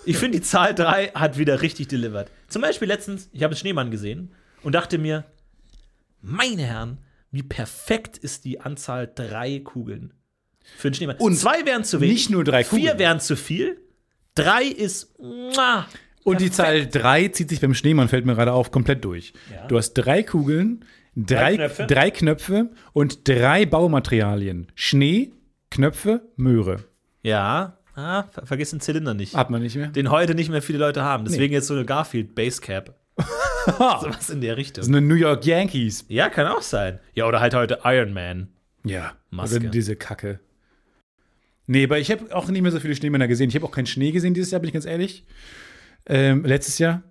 [0.06, 2.30] Ich finde, die Zahl 3 hat wieder richtig delivered.
[2.48, 5.24] Zum Beispiel letztens, ich habe einen Schneemann gesehen und dachte mir,
[6.22, 6.98] meine Herren,
[7.30, 10.14] wie perfekt ist die Anzahl drei Kugeln
[10.78, 11.16] für einen Schneemann.
[11.18, 12.14] Und zwei wären zu wenig.
[12.14, 12.98] nicht nur drei Vier Kugeln.
[12.98, 13.80] wären zu viel.
[14.38, 15.14] Drei ist.
[16.24, 19.32] Und die Zahl 3 zieht sich beim Schneemann, fällt mir gerade auf, komplett durch.
[19.50, 19.66] Ja.
[19.66, 20.84] Du hast drei Kugeln,
[21.16, 21.86] drei, Knöpfe.
[21.86, 24.68] drei Knöpfe und drei Baumaterialien.
[24.74, 25.32] Schnee,
[25.70, 26.84] Knöpfe, Möhre.
[27.22, 29.34] Ja, ah, ver vergiss den Zylinder nicht.
[29.34, 29.88] Hat man nicht mehr.
[29.88, 31.24] Den heute nicht mehr viele Leute haben.
[31.24, 32.94] Deswegen jetzt so eine Garfield Basecap.
[33.66, 34.82] Sowas in der Richtung.
[34.82, 36.04] Das sind New York Yankees.
[36.08, 37.00] Ja, kann auch sein.
[37.14, 38.48] Ja, oder halt heute Iron Man.
[38.84, 39.12] Ja.
[39.30, 39.56] Maske.
[39.56, 40.40] Oder diese Kacke.
[41.70, 43.50] Nee, aber ich habe auch nicht mehr so viele Schneemänner gesehen.
[43.50, 45.24] Ich habe auch keinen Schnee gesehen dieses Jahr, bin ich ganz ehrlich.
[46.06, 47.02] Ähm, letztes Jahr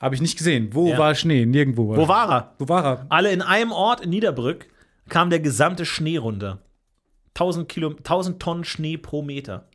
[0.00, 0.70] habe ich nicht gesehen.
[0.72, 0.98] Wo Ja.
[0.98, 1.46] war Schnee?
[1.46, 1.96] Nirgendwo.
[1.96, 2.54] Wo war er?
[2.58, 3.06] Wo war er?
[3.08, 4.66] Alle in einem Ort in Niederbrück
[5.08, 6.62] kam der gesamte Schnee runter.
[7.34, 9.68] 1000, Kilo, 1000 Tonnen Schnee pro Meter.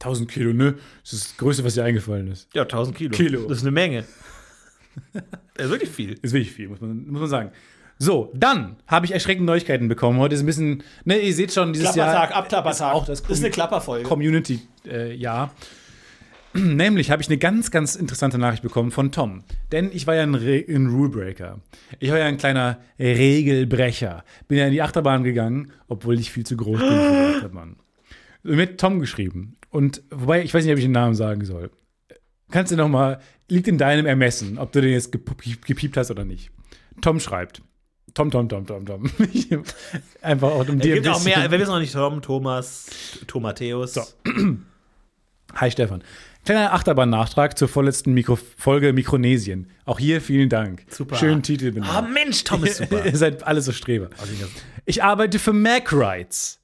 [0.00, 0.74] 1000 Kilo, ne?
[1.02, 2.48] Das ist das Größte, was dir eingefallen ist.
[2.54, 3.10] Ja, 1000 Kilo.
[3.16, 3.48] Kilo.
[3.48, 4.04] Das ist eine Menge.
[5.56, 6.12] Das ist wirklich viel.
[6.22, 7.50] Ist wirklich viel, muss man, muss man sagen.
[7.98, 10.18] So, dann habe ich erschreckende Neuigkeiten bekommen.
[10.18, 12.74] Heute ist ein bisschen, ne, ihr seht schon, dieses Klappertag, Jahr Abklappertag.
[12.74, 14.04] ist auch das ist eine Klapperfolge.
[14.08, 15.52] Community-Jahr.
[16.54, 19.42] Nämlich habe ich eine ganz, ganz interessante Nachricht bekommen von Tom.
[19.72, 21.60] Denn ich war ja ein, Re ein Rulebreaker.
[21.98, 24.24] Ich war ja ein kleiner Regelbrecher.
[24.48, 26.94] Bin ja in die Achterbahn gegangen, obwohl ich viel zu groß bin für
[27.30, 27.76] die Achterbahn.
[28.42, 29.56] Mit Tom geschrieben.
[29.70, 31.70] Und wobei, ich weiß nicht, ob ich den Namen sagen soll.
[32.50, 33.18] Kannst du noch mal,
[33.50, 36.50] liegt in deinem Ermessen, ob du den jetzt gep- gepiept hast oder nicht.
[37.00, 37.62] Tom schreibt.
[38.14, 39.10] Tom, Tom, Tom, Tom, Tom.
[40.22, 42.86] Einfach auch um Es dir gibt ein auch mehr, wir wissen noch nicht, Tom, Thomas,
[43.26, 44.16] Tomateus.
[45.56, 46.02] Hi Stefan.
[46.44, 49.68] Kleiner Achterbahn-Nachtrag zur vorletzten Mikro Folge Mikronesien.
[49.84, 50.84] Auch hier vielen Dank.
[50.88, 51.16] Super.
[51.16, 52.12] Schönen Titel Ah, benannt.
[52.12, 53.04] Mensch, Tom ist super.
[53.06, 54.10] Ihr seid alle so Streber.
[54.84, 56.60] Ich arbeite für Mac Rides,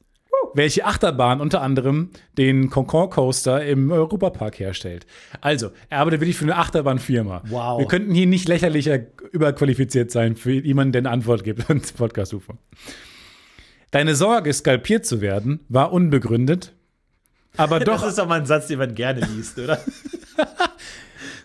[0.55, 5.07] welche Achterbahn unter anderem den Concon Coaster im Europapark herstellt.
[5.41, 7.43] Also, er arbeitet wirklich für eine Achterbahnfirma.
[7.49, 7.79] Wow.
[7.79, 8.99] Wir könnten hier nicht lächerlicher
[9.33, 12.55] überqualifiziert sein für jemanden, der eine Antwort gibt ans Podcast-UFO.
[13.91, 16.73] Deine Sorge, skalpiert zu werden, war unbegründet,
[17.57, 19.81] aber doch Das ist doch mal ein Satz, den man gerne liest, oder?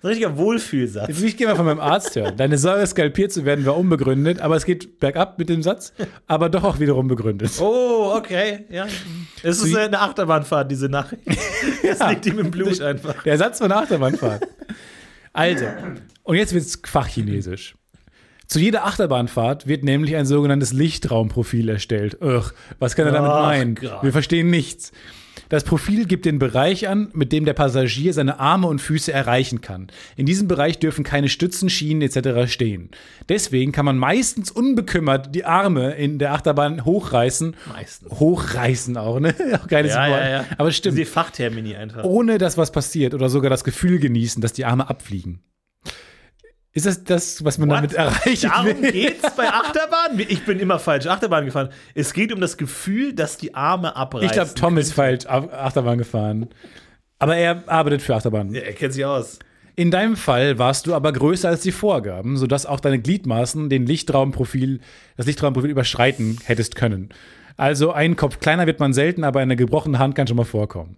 [0.05, 1.07] Ein richtiger Wohlfühlsatz.
[1.07, 2.37] Jetzt will ich gerne mal von meinem Arzt hören.
[2.37, 5.93] Deine Sorge, skalpiert zu werden, war unbegründet, aber es geht bergab mit dem Satz,
[6.27, 7.53] aber doch auch wiederum begründet.
[7.59, 8.85] Oh, okay, ja.
[9.41, 11.23] Es ist eine Achterbahnfahrt, diese Nachricht.
[11.81, 13.23] Das liegt ihm im Blut einfach.
[13.23, 14.47] Der Satz von Achterbahnfahrt.
[15.33, 15.65] Also,
[16.23, 17.73] und jetzt wird es fachchinesisch.
[18.45, 22.21] Zu jeder Achterbahnfahrt wird nämlich ein sogenanntes Lichtraumprofil erstellt.
[22.21, 23.75] Ugh, was kann er damit meinen?
[23.75, 24.03] Gott.
[24.03, 24.91] Wir verstehen nichts.
[25.49, 29.61] Das Profil gibt den Bereich an, mit dem der Passagier seine Arme und Füße erreichen
[29.61, 29.87] kann.
[30.15, 32.51] In diesem Bereich dürfen keine Stützen, Schienen etc.
[32.51, 32.89] stehen.
[33.29, 37.55] Deswegen kann man meistens unbekümmert die Arme in der Achterbahn hochreißen.
[37.73, 38.11] Meistens.
[38.11, 39.33] Hochreißen auch, ne?
[39.63, 40.21] Auch geiles Ja, Wort.
[40.21, 40.45] ja, ja.
[40.57, 42.03] Aber stimmt Die Fachtermini einfach.
[42.03, 45.39] ohne dass was passiert oder sogar das Gefühl genießen, dass die Arme abfliegen.
[46.75, 48.91] Ist das das, was man damit erreichen Darum will?
[48.91, 50.19] geht's bei Achterbahn?
[50.19, 51.69] Ich bin immer falsch Achterbahn gefahren.
[51.95, 54.25] Es geht um das Gefühl, dass die Arme abreißen.
[54.27, 56.49] Ich glaube, Tom ist falsch Ach- Achterbahn gefahren.
[57.17, 58.53] Aber er arbeitet für Achterbahn.
[58.53, 59.39] Ja, er kennt sich aus.
[59.77, 63.85] In deinem Fall warst du aber größer als die Vorgaben, sodass auch deine Gliedmaßen den
[63.85, 64.79] Lichtraumprofil,
[65.17, 67.09] das Lichtraumprofil überschreiten hättest können.
[67.57, 70.97] Also einen Kopf kleiner wird man selten, aber eine gebrochene Hand kann schon mal vorkommen.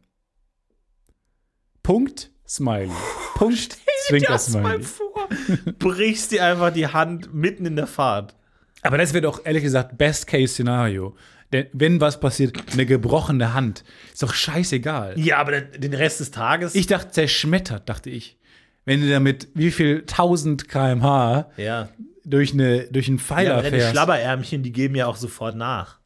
[1.84, 2.89] Punkt, Smiley.
[3.36, 4.84] Punkt, zwinker Das mal Smiley.
[4.84, 5.07] vor.
[5.80, 8.36] Brichst dir einfach die Hand mitten in der Fahrt.
[8.82, 11.15] Aber das wäre doch ehrlich gesagt Best-Case-Szenario.
[11.53, 15.17] Denn wenn was passiert, eine gebrochene Hand, ist doch scheißegal.
[15.17, 16.75] Ja, aber den Rest des Tages.
[16.75, 18.38] Ich dachte, zerschmettert, dachte ich.
[18.86, 21.89] Wenn du damit wie viel 1000 km/h ja.
[22.23, 23.91] durch, eine, durch einen ja Pfeiler aber deine fährst.
[23.91, 25.99] Schlabberärmchen, die geben ja auch sofort nach.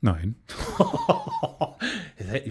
[0.00, 0.36] Nein,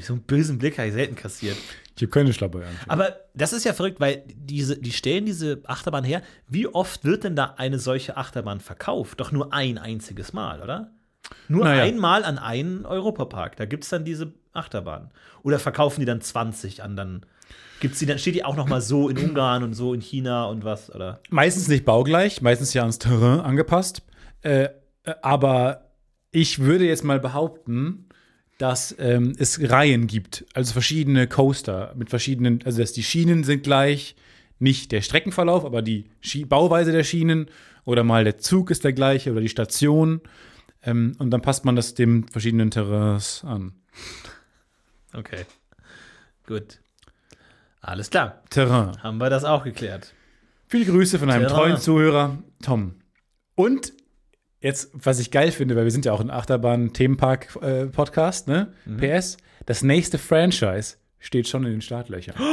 [0.01, 1.57] So einen bösen Blick habe ich selten kassiert.
[1.95, 2.89] ich habe keine Schlabberärmchen.
[2.89, 6.21] Aber das ist ja verrückt, weil diese, die stellen diese Achterbahn her.
[6.47, 9.19] Wie oft wird denn da eine solche Achterbahn verkauft?
[9.19, 10.91] Doch nur ein einziges Mal, oder?
[11.47, 11.83] Nur Naja.
[11.83, 13.55] einmal an einen Europapark.
[13.55, 15.11] Da gibt es dann diese Achterbahn.
[15.41, 17.25] Oder verkaufen die dann 20 an dann.
[17.79, 20.45] Gibt's die dann, steht die auch noch mal so in Ungarn und so in China
[20.45, 21.19] und was, oder?
[21.29, 24.03] Meistens nicht baugleich, meistens ja ans Terrain angepasst.
[24.41, 24.69] Äh,
[25.03, 25.89] äh, aber
[26.31, 28.07] ich würde jetzt mal behaupten,
[28.63, 33.63] dass ähm, es Reihen gibt, also verschiedene Coaster mit verschiedenen, also dass die Schienen sind
[33.63, 34.15] gleich,
[34.57, 37.47] nicht der Streckenverlauf, aber die Schi Bauweise der Schienen
[37.83, 40.21] oder mal der Zug ist der gleiche oder die Station.
[40.81, 43.73] Ähm, und dann passt man das dem verschiedenen Terrains an.
[45.13, 45.43] Okay.
[46.47, 46.79] Gut.
[47.81, 48.43] Alles klar.
[48.49, 49.03] Terrain.
[49.03, 50.13] Haben wir das auch geklärt.
[50.67, 51.57] Viele Grüße von einem Terrain.
[51.57, 52.95] treuen Zuhörer, Tom.
[53.55, 53.91] Und
[54.63, 58.73] jetzt, was ich geil finde, weil wir sind ja auch ein Achterbahn-Themenpark-Podcast, ne?
[58.85, 58.97] Mhm.
[58.97, 59.37] PS,
[59.67, 62.33] das nächste Franchise steht schon in den Startlöchern.
[62.39, 62.43] Oh!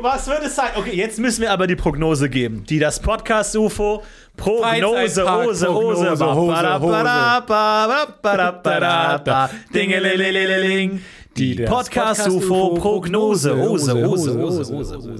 [0.00, 0.68] Was wird es sein?
[0.76, 2.62] Okay, jetzt müssen wir aber die Prognose geben.
[2.68, 4.04] Die das Podcast UFO
[4.36, 6.06] Prognose, Hose, Hose, Hose.
[11.36, 14.76] Die Podcast UFO Prognose, Hose, Hose, Hose, Hose, Hose,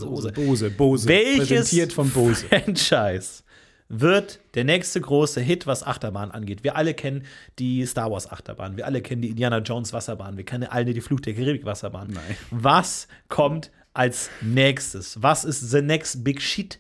[0.06, 2.46] Hose, Bose, Hose Welches präsentiert von Bose.
[2.46, 3.42] Franchise
[3.88, 6.62] wird der nächste große Hit, was Achterbahn angeht?
[6.62, 7.24] Wir alle kennen
[7.58, 11.00] die Star Wars Achterbahn, wir alle kennen die Indiana Jones Wasserbahn, wir kennen alle die
[11.00, 12.18] Fluch der Karibik Wasserbahn.
[12.50, 15.22] Was kommt als nächstes?
[15.22, 16.78] Was ist the next big shit?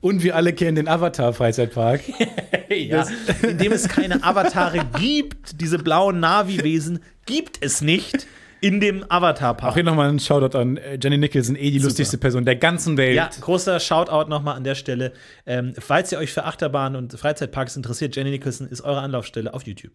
[0.00, 2.02] Und wir alle kennen den Avatar-Freizeitpark.
[2.68, 3.06] ja,
[3.42, 8.26] in dem es keine Avatare gibt, diese blauen Navi-Wesen gibt es nicht
[8.60, 9.74] in dem Auch Avatar-Park.
[9.74, 13.14] hier nochmal ein Shoutout an äh, Jenny Nicholson, eh die lustigste Person der ganzen Welt.
[13.16, 15.12] Ja, großer Shoutout nochmal an der Stelle.
[15.46, 19.66] Ähm, falls ihr euch für Achterbahnen und Freizeitparks interessiert, Jenny Nicholson ist eure Anlaufstelle auf
[19.66, 19.92] YouTube.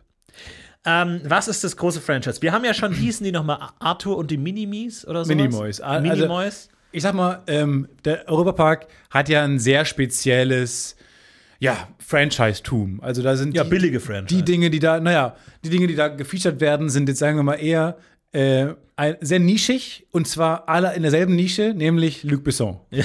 [0.86, 2.42] Ähm, was ist das große Franchise?
[2.42, 5.34] Wir haben ja schon, hießen die nochmal Arthur und die Minimis oder so?
[5.34, 5.80] Minimoys.
[5.80, 6.70] Also- Minimoys.
[6.94, 10.98] Ich sag mal, ähm, der Europapark hat ja ein sehr spezielles,
[11.60, 13.00] ja, Franchise-Tum.
[13.02, 14.36] Also da sind Ja, die, billige Franchise.
[14.36, 17.44] die Dinge, die da, naja, die Dinge, die da gefeatured werden, sind jetzt, sagen wir
[17.44, 17.96] mal, eher
[18.32, 22.80] äh, ein, sehr nischig und zwar alle in derselben Nische, nämlich Luc Besson.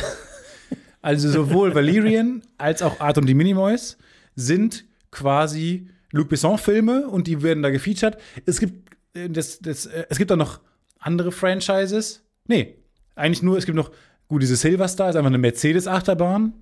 [1.02, 3.96] Also sowohl Valerian als auch Art und die Minimoys
[4.34, 8.18] sind quasi Luc Besson-Filme und die werden da gefeatured.
[8.44, 10.58] Es gibt, äh, das, das, äh, es gibt auch noch
[10.98, 12.22] andere Franchises.
[12.48, 12.74] Nee,
[13.14, 13.92] eigentlich nur, es gibt noch,
[14.26, 16.54] gut, diese Silverstar ist einfach eine Mercedes-Achterbahn.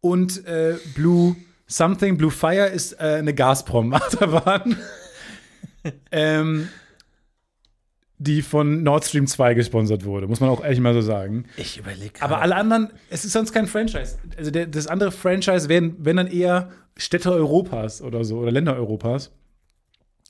[0.00, 4.78] Und äh, Blue Something, Blue Fire ist äh, eine Gazprom-Achterbahn.
[6.10, 6.68] ähm,
[8.22, 11.46] die von Nord Stream 2 gesponsert wurde, muss man auch ehrlich mal so sagen.
[11.56, 14.18] Ich überlege Aber alle anderen, es ist sonst kein Franchise.
[14.36, 16.68] Also der, das andere Franchise wären, wenn dann eher
[16.98, 19.32] Städte Europas oder so oder Länder Europas.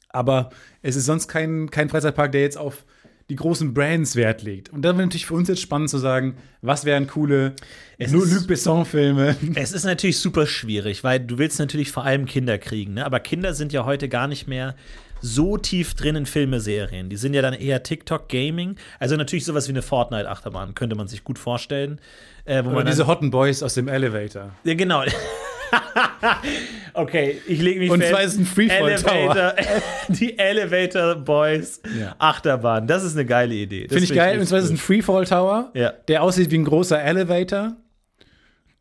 [0.08, 0.50] Aber
[0.82, 2.84] es ist sonst kein, kein Freizeitpark, der jetzt auf
[3.28, 4.70] die großen Brands Wert legt.
[4.70, 7.54] Und da wäre natürlich für uns jetzt spannend zu sagen, was wären coole
[7.98, 9.36] Es nur ist- Luc Besson-Filme.
[9.56, 13.04] Es ist natürlich super schwierig, weil du willst natürlich vor allem Kinder kriegen, ne?
[13.06, 14.74] aber Kinder sind ja heute gar nicht mehr
[15.20, 17.08] so tief drin in Filme, Serien.
[17.10, 18.76] Die sind ja dann eher TikTok, Gaming.
[18.98, 22.00] Also natürlich sowas wie eine Fortnite-Achterbahn könnte man sich gut vorstellen.
[22.44, 24.50] Äh, wo Oder man diese Hotten Boys aus dem Elevator.
[24.64, 25.02] ja, genau.
[26.94, 28.10] okay, ich lege mich Und fest.
[28.12, 29.54] zwar ist ein Freefall Tower.
[30.08, 32.14] Die Elevator Boys Ja.
[32.18, 32.86] Achterbahn.
[32.86, 33.86] Das ist eine geile Idee.
[33.88, 34.38] Finde ich geil.
[34.38, 35.92] Und zwar ist es ein Freefall Tower, Ja.
[36.08, 37.76] der aussieht wie ein großer Elevator.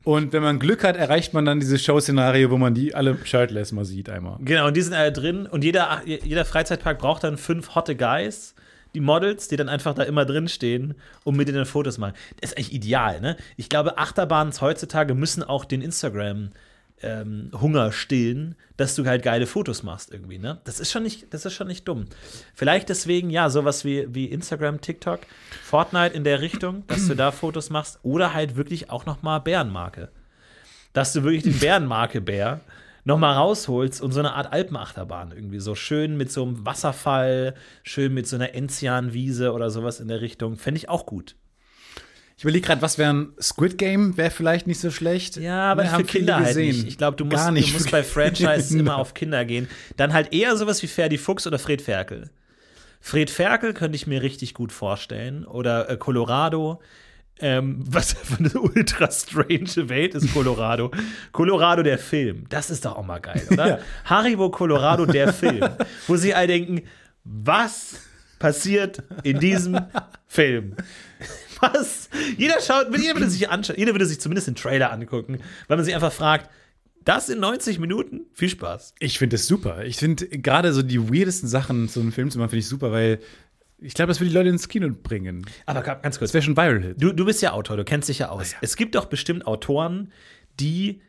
[0.05, 3.71] Und wenn man Glück hat, erreicht man dann dieses Show-Szenario, wo man die alle shirtless
[3.73, 4.37] mal sieht einmal.
[4.39, 5.45] Genau, und die sind alle drin.
[5.45, 8.55] Und jeder, jeder Freizeitpark braucht dann fünf hotte Guys,
[8.93, 12.13] die Models, die dann einfach da immer drin stehen und mit denen Fotos machen.
[12.39, 13.35] Das ist eigentlich ideal, ne?
[13.57, 16.51] Ich glaube, Achterbahnen heutzutage müssen auch den Instagram
[17.01, 20.59] ähm, Hunger stillen, dass du halt geile Fotos machst irgendwie, ne?
[20.63, 22.05] Das ist schon nicht, das ist schon nicht dumm.
[22.53, 25.21] Vielleicht deswegen, ja, sowas wie, wie Instagram, TikTok,
[25.63, 29.39] Fortnite in der Richtung, dass du da Fotos machst oder halt wirklich auch noch mal
[29.39, 30.09] Bärenmarke.
[30.93, 32.61] Dass du wirklich den Bärenmarke-Bär
[33.05, 37.55] noch mal rausholst und so eine Art Alpenachterbahn irgendwie so schön mit so einem Wasserfall,
[37.83, 41.35] schön mit so einer Enzianwiese oder sowas in der Richtung, fände ich auch gut.
[42.39, 44.15] Ich überlege gerade, was wäre ein Squid Game?
[44.15, 45.35] Wäre vielleicht nicht so schlecht.
[45.35, 46.67] Ja, aber Ne, für Kinder halt gesehen.
[46.67, 46.87] nicht.
[46.87, 49.67] Ich glaube, du musst, Gar nicht du musst bei Franchises immer auf Kinder gehen.
[49.97, 52.29] Dann halt eher sowas wie Ferdi Fuchs oder Fred Ferkel.
[53.01, 55.43] Fred Ferkel könnte ich mir richtig gut vorstellen.
[55.43, 56.81] Oder äh, Colorado.
[57.41, 60.91] Ähm, was für eine ultra strange Welt ist Colorado.
[61.33, 62.45] Colorado, der Film.
[62.47, 63.67] Das ist doch auch mal geil, oder?
[63.67, 63.79] Ja.
[64.05, 65.67] Haribo Colorado, der Film.
[66.07, 66.83] Wo sie all denken,
[67.25, 67.95] was
[68.39, 69.77] passiert in diesem
[70.25, 70.77] Film?
[71.61, 72.09] Was?
[72.37, 75.85] Jeder schaut, jeder würde sich anschauen, jeder würde sich zumindest den Trailer angucken, weil man
[75.85, 76.49] sich einfach fragt,
[77.05, 78.21] das in 90 Minuten?
[78.33, 78.93] Viel Spaß.
[78.99, 79.83] Ich finde das super.
[79.85, 82.91] Ich finde gerade so die weirdesten Sachen, so einen Film zu machen, finde ich super,
[82.91, 83.19] weil
[83.81, 85.45] ich glaube, das würde die Leute ins Kino bringen.
[85.65, 86.29] Aber ga- ganz kurz.
[86.31, 87.01] Das wäre schon Viral-Hit.
[87.01, 88.53] Du, du bist ja Autor, du kennst dich ja aus.
[88.61, 90.11] Es gibt doch bestimmt Autoren,
[90.59, 91.01] die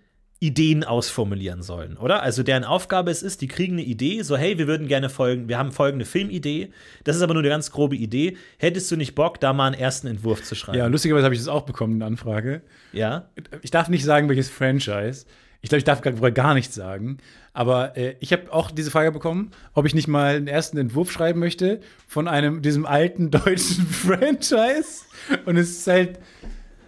[0.42, 2.22] Ideen ausformulieren sollen, oder?
[2.22, 5.48] Also deren Aufgabe es ist, die kriegen eine Idee, so hey, wir würden gerne folgen,
[5.48, 6.72] wir haben folgende Filmidee,
[7.04, 8.38] das ist aber nur eine ganz grobe Idee.
[8.56, 10.78] Hättest du nicht Bock, da mal einen ersten Entwurf zu schreiben?
[10.78, 12.62] Ja, lustigerweise habe ich das auch bekommen, eine Anfrage.
[12.92, 13.28] ja?
[13.60, 15.26] Ich darf nicht sagen, welches Franchise.
[15.60, 17.18] Ich glaube, ich darf gar, wohl gar nichts sagen.
[17.52, 21.12] Aber äh, ich habe auch diese Frage bekommen, ob ich nicht mal einen ersten Entwurf
[21.12, 25.04] schreiben möchte von einem diesem alten deutschen Franchise.
[25.44, 26.18] Und es ist halt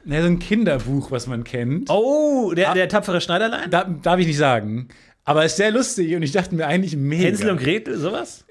[0.05, 1.91] naja, so ein Kinderbuch, was man kennt.
[1.91, 3.71] Oh, der, der tapfere Schneiderlein?
[3.71, 4.89] Da, darf ich nicht sagen.
[5.25, 7.25] Aber es ist sehr lustig und ich dachte mir eigentlich mega.
[7.25, 8.45] Hänsel und Gretel, sowas?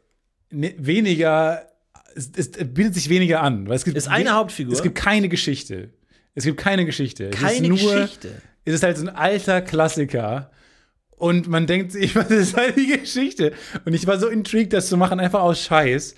[0.49, 1.67] Ne, weniger,
[2.15, 3.67] es, es bietet sich weniger an.
[3.67, 4.73] Weil es gibt Ist eine Hauptfigur?
[4.73, 5.89] Es gibt keine Geschichte.
[6.33, 7.29] Es gibt keine Geschichte.
[7.29, 8.41] es Keine ist nur, Geschichte.
[8.63, 10.51] Es ist halt so ein alter Klassiker.
[11.17, 13.53] Und man denkt sich, was ist halt die Geschichte?
[13.85, 16.15] Und ich war so intrigued, das zu machen, einfach aus Scheiß.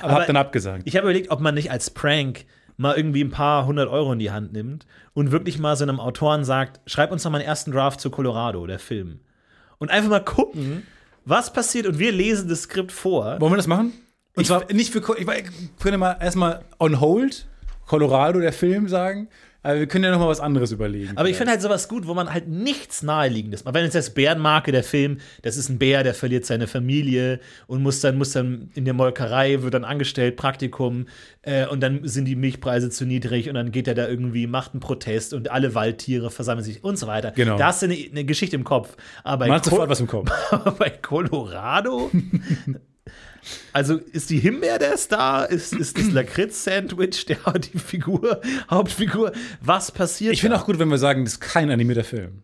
[0.00, 0.82] Aber, Aber hab dann abgesagt.
[0.86, 2.46] Ich habe überlegt, ob man nicht als Prank
[2.80, 6.00] mal irgendwie ein paar hundert Euro in die Hand nimmt und wirklich mal so einem
[6.00, 9.20] Autoren sagt, schreib uns doch mal einen ersten Draft zu Colorado, der Film.
[9.78, 10.86] Und einfach mal gucken,
[11.24, 13.40] was passiert und wir lesen das Skript vor.
[13.40, 13.92] Wollen wir das machen?
[14.34, 15.00] Und Ich- zwar nicht für.
[15.18, 17.46] Ich, ich könnte mal erstmal on hold.
[17.86, 19.28] Colorado, der Film, sagen.
[19.62, 21.16] Aber wir können ja noch mal was anderes überlegen.
[21.16, 23.74] Aber ich finde halt sowas gut, wo man halt nichts naheliegendes macht.
[23.74, 27.82] Wenn jetzt das Bärenmarke, der Film, das ist ein Bär, der verliert seine Familie und
[27.82, 31.06] muss dann, muss dann in der Molkerei, wird dann angestellt, Praktikum,
[31.42, 34.72] äh, und dann sind die Milchpreise zu niedrig und dann geht er da irgendwie, macht
[34.72, 37.32] einen Protest und alle Waldtiere versammeln sich und so weiter.
[37.32, 37.56] Genau.
[37.58, 38.96] Da hast du eine, eine Geschichte im Kopf.
[39.24, 40.30] Aber Man hat sofort was im Kopf.
[40.78, 42.10] bei Colorado?
[43.72, 45.48] Also ist die Himbeer der Star?
[45.48, 49.32] Ist, ist das Lakritz-Sandwich der die Figur, Hauptfigur?
[49.60, 50.32] Was passiert?
[50.32, 52.42] Ich finde auch gut, wenn wir sagen, das ist kein animierter Film.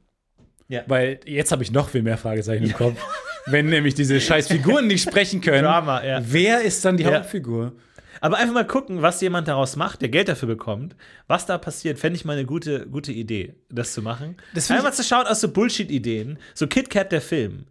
[0.69, 0.83] Ja.
[0.87, 2.99] Weil jetzt habe ich noch viel mehr Fragezeichen im Kopf.
[3.47, 6.21] Wenn nämlich diese scheiß Figuren nicht sprechen können, Drama, ja.
[6.25, 7.15] wer ist dann die Ja.
[7.15, 7.73] Hauptfigur?
[8.21, 11.99] Aber einfach mal gucken, was jemand daraus macht, der Geld dafür bekommt, was da passiert,
[11.99, 14.37] fände ich mal eine gute, gute Idee, das zu machen.
[14.55, 17.67] Das einfach zu schauen aus so Bullshit-Ideen, so KitKat der Film.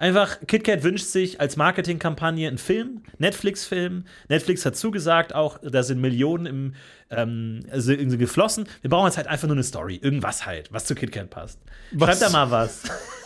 [0.00, 4.04] Einfach, KitKat wünscht sich als Marketingkampagne einen Film, Netflix-Film.
[4.28, 6.74] Netflix hat zugesagt, auch da sind Millionen im,
[7.10, 8.68] ähm, also irgendwie geflossen.
[8.80, 11.58] Wir brauchen jetzt halt einfach nur eine Story, irgendwas halt, was zu KitKat passt.
[11.90, 12.18] Was?
[12.18, 12.82] Schreibt da mal was.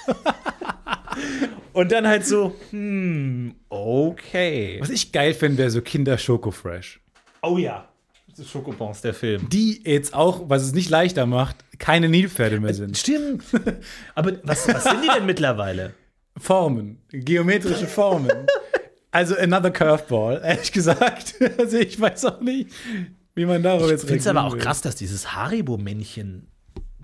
[1.75, 4.79] Und dann halt so, hm, okay.
[4.81, 7.01] Was ich geil finde, wäre so Kinder Schoko Fresh.
[7.43, 7.87] Oh ja.
[8.51, 9.47] Schokobons, der Film.
[9.51, 12.97] Die jetzt auch, was es nicht leichter macht, keine Nilpferde mehr sind.
[12.97, 13.45] Stimmt.
[14.15, 15.93] Aber was, was sind die denn mittlerweile?
[16.39, 18.31] Formen, geometrische Formen.
[19.11, 21.35] Also another curveball, ehrlich gesagt.
[21.59, 22.71] Also ich weiß auch nicht,
[23.35, 24.61] wie man darauf Ich jetzt finde es aber auch will.
[24.61, 26.47] krass, dass dieses Haribo-Männchen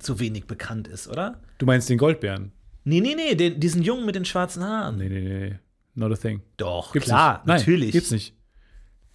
[0.01, 1.41] so wenig bekannt ist, oder?
[1.59, 2.53] Du meinst den Goldbären?
[2.85, 4.97] Nee, nee, nee, den, diesen Jungen mit den schwarzen Haaren.
[4.97, 5.59] Nee, nee, nee.
[5.95, 6.41] Not a thing.
[6.57, 7.47] Doch, Gibt's klar, nicht.
[7.47, 7.93] Nein, natürlich.
[7.93, 8.35] Gibt's nicht.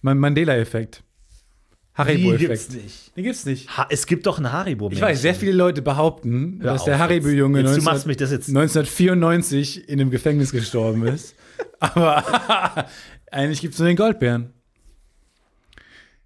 [0.02, 1.02] Man Mandela-Effekt.
[1.96, 2.48] Haribo-Effekt.
[2.48, 3.16] gibt's nicht?
[3.16, 3.76] Den gibt's nicht.
[3.76, 4.96] Ha es gibt doch ein Haribo-Männchen.
[4.98, 6.98] Ich weiß, sehr viele Leute behaupten, Hör dass auf der.
[6.98, 11.34] Haribo-Junge Jetzt, du 19 machst mich das jetzt- 1994 in einem Gefängnis gestorben ist.
[11.78, 12.86] Aber
[13.30, 14.50] eigentlich gibt es nur den Goldbären.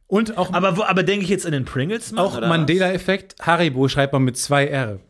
[0.07, 2.13] Und auch, Aber, wo- aber denke ich jetzt an den Pringles?
[2.13, 3.37] Mann, auch Mandela-Effekt.
[3.41, 5.01] Haribo schreibt man mit zwei R.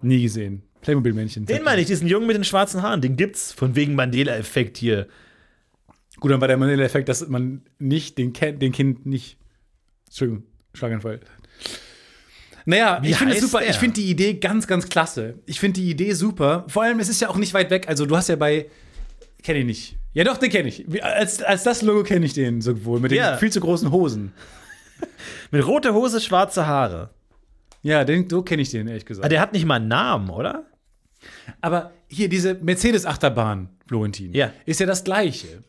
[0.00, 0.62] Nie gesehen.
[0.80, 1.44] Playmobil-Männchen.
[1.44, 3.02] Den meine ich, diesen Jungen mit den schwarzen Haaren.
[3.02, 5.06] Den gibt's von wegen Mandela-Effekt hier.
[6.22, 9.38] Gut, dann war der Mandela-Effekt, dass man nicht den, Ke- den Kind nicht.
[10.06, 11.18] Entschuldigung, Schlaganfall.
[12.64, 13.58] Naja, Wie ich finde super.
[13.58, 13.70] der?
[13.70, 15.34] Ich finde die Idee ganz, ganz klasse.
[15.46, 16.64] Ich finde die Idee super.
[16.68, 17.88] Vor allem, es ist ja auch nicht weit weg.
[17.88, 18.66] Also, du hast ja bei.
[19.42, 19.96] Kenne ich nicht.
[20.12, 21.02] Ja, doch, den kenne ich.
[21.02, 23.00] Als, als das Logo kenne ich den so wohl.
[23.00, 23.36] Mit den Ja.
[23.36, 24.32] viel zu großen Hosen.
[25.50, 27.10] Mit rote Hose, schwarze Haare.
[27.82, 29.24] Ja, den, so kenne ich den, ehrlich gesagt.
[29.24, 30.66] Aber der hat nicht mal einen Namen, oder?
[31.60, 34.52] Aber hier, diese Mercedes-Achterbahn, Florentin, Ja.
[34.66, 35.64] ist ja das Gleiche.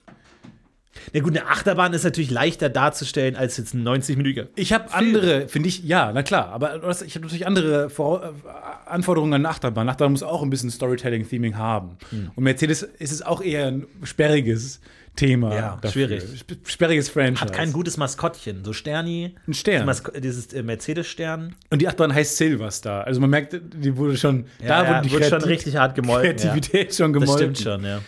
[1.14, 4.48] Na gut, eine Achterbahn ist natürlich leichter darzustellen als jetzt ein 90-minütiger.
[4.56, 6.76] Ich habe andere, finde ich, ja, na klar, aber
[7.06, 9.84] ich habe natürlich andere Vor äh, Anforderungen an eine Achterbahn.
[9.84, 11.98] Eine Achterbahn muss auch ein bisschen Storytelling-Theming haben.
[12.10, 12.32] Hm.
[12.36, 14.80] Und Mercedes ist es auch eher ein sperriges
[15.16, 15.54] Thema.
[15.54, 16.24] Ja, schwierig.
[16.42, 17.42] Sp sperriges Franchise.
[17.42, 18.64] Hat kein gutes Maskottchen.
[18.64, 19.36] So Sterni.
[19.48, 19.92] Ein Stern.
[20.18, 21.56] Dieses äh, Mercedes-Stern.
[21.70, 23.06] Und die Achterbahn heißt Silverstar.
[23.06, 26.36] Also man merkt, die wurde schon, da ja, wurde die wird schon richtig hart gemolken.
[26.36, 27.20] Kreativität schon Ja.
[27.20, 27.56] Das gemolken.
[27.56, 28.00] stimmt schon, ja.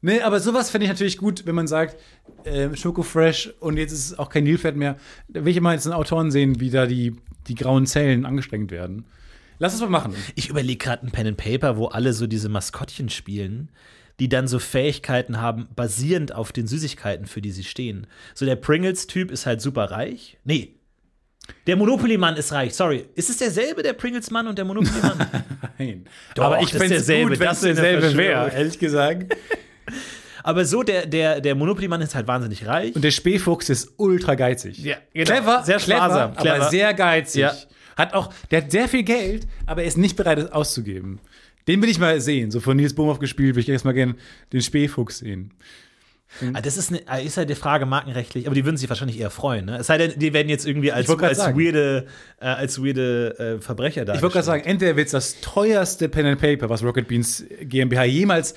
[0.00, 1.96] Nee, aber sowas fände ich natürlich gut, wenn man sagt,
[2.44, 4.96] äh, Schoko Fresh und jetzt ist es auch kein Nilpferd mehr.
[5.28, 7.16] Da will ich mal jetzt einen Autoren sehen, wie da die,
[7.48, 9.04] die grauen Zellen angestrengt werden.
[9.58, 10.14] Lass es mal machen.
[10.36, 13.70] Ich überlege gerade ein Pen and Paper, wo alle so diese Maskottchen spielen,
[14.20, 18.06] die dann so Fähigkeiten haben, basierend auf den Süßigkeiten, für die sie stehen.
[18.34, 20.38] So der Pringles-Typ ist halt super reich.
[20.44, 20.74] Nee.
[21.66, 23.06] Der Monopoly-Mann ist reich, sorry.
[23.14, 25.26] Ist es derselbe, der Pringles-Mann und der Monopoly-Mann?
[25.78, 26.04] Nein.
[26.34, 29.34] Doch, aber ich fände es derselbe, gut, wenn das es derselbe wäre, ehrlich gesagt.
[30.42, 32.94] Aber so, der, der, der Monopoly-Mann ist halt wahnsinnig reich.
[32.94, 34.78] Und der Spähfuchs ist ultra geizig.
[34.78, 35.26] Ja, genau.
[35.30, 36.56] Clever, Sehr sparsam, clever.
[36.56, 37.40] aber sehr geizig.
[37.42, 37.52] Ja.
[37.96, 41.18] Hat auch, der hat sehr viel Geld, aber er ist nicht bereit, es auszugeben.
[41.66, 42.50] Den will ich mal sehen.
[42.50, 44.14] So von Nils Bohmhoff gespielt, will ich erstmal gerne
[44.52, 45.52] den Spähfuchs sehen.
[46.52, 49.30] Ah, Das ist, eine, ist halt die Frage markenrechtlich, aber die würden sich wahrscheinlich eher
[49.30, 49.64] freuen.
[49.64, 49.78] Ne?
[49.78, 51.58] Es sei denn, die werden jetzt irgendwie als, als sagen.
[51.58, 52.06] weirde,
[52.40, 54.14] äh, als weirde äh, Verbrecher da.
[54.14, 57.44] Ich wollte gerade sagen, entweder wird es das teuerste Pen and Paper, was Rocket Beans
[57.62, 58.54] GmbH jemals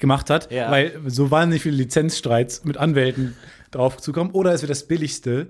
[0.00, 0.70] gemacht hat, Ja.
[0.70, 3.36] weil so wahnsinnig viele Lizenzstreits mit Anwälten
[3.70, 5.48] drauf zukommen, oder es wird das billigste,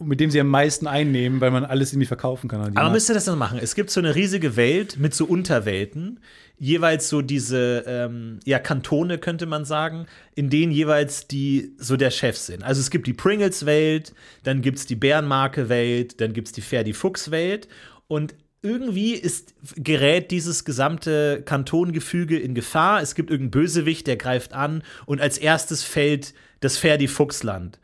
[0.00, 2.76] mit dem sie am meisten einnehmen, weil man alles irgendwie verkaufen kann.
[2.76, 3.58] Aber müsste das dann machen.
[3.60, 6.20] Es gibt so eine riesige Welt mit so Unterwelten,
[6.56, 10.06] jeweils so diese ähm, ja Kantone könnte man sagen,
[10.36, 12.62] in denen jeweils die so der Chef sind.
[12.62, 14.12] Also es gibt die Pringles-Welt,
[14.44, 17.66] dann gibt es die Bärenmarke-Welt, dann gibt es die Ferdi-Fuchs-Welt
[18.06, 23.00] und irgendwie ist, gerät dieses gesamte Kantongefüge in Gefahr.
[23.00, 27.78] Es gibt irgendeinen Bösewicht, der greift an und als erstes fällt das Ferdi-Fuchs-Land.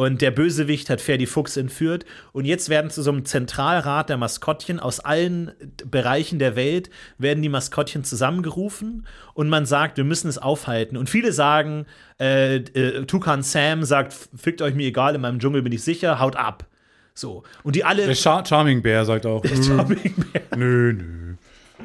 [0.00, 2.06] Und der Bösewicht hat Ferdi Fuchs entführt.
[2.32, 5.52] Und jetzt werden zu so einem Zentralrat der Maskottchen aus allen
[5.84, 10.96] Bereichen der Welt werden die Maskottchen zusammengerufen und man sagt, wir müssen es aufhalten.
[10.96, 11.84] Und viele sagen,
[12.18, 16.18] äh, äh, Tukan Sam sagt, fickt euch mir egal, in meinem Dschungel bin ich sicher,
[16.18, 16.66] haut ab.
[17.14, 17.42] So.
[17.62, 18.06] Und die alle.
[18.06, 19.42] Der Char Charming Bär sagt auch.
[19.42, 20.42] Der Charming Bär.
[20.56, 21.34] Nö, nö.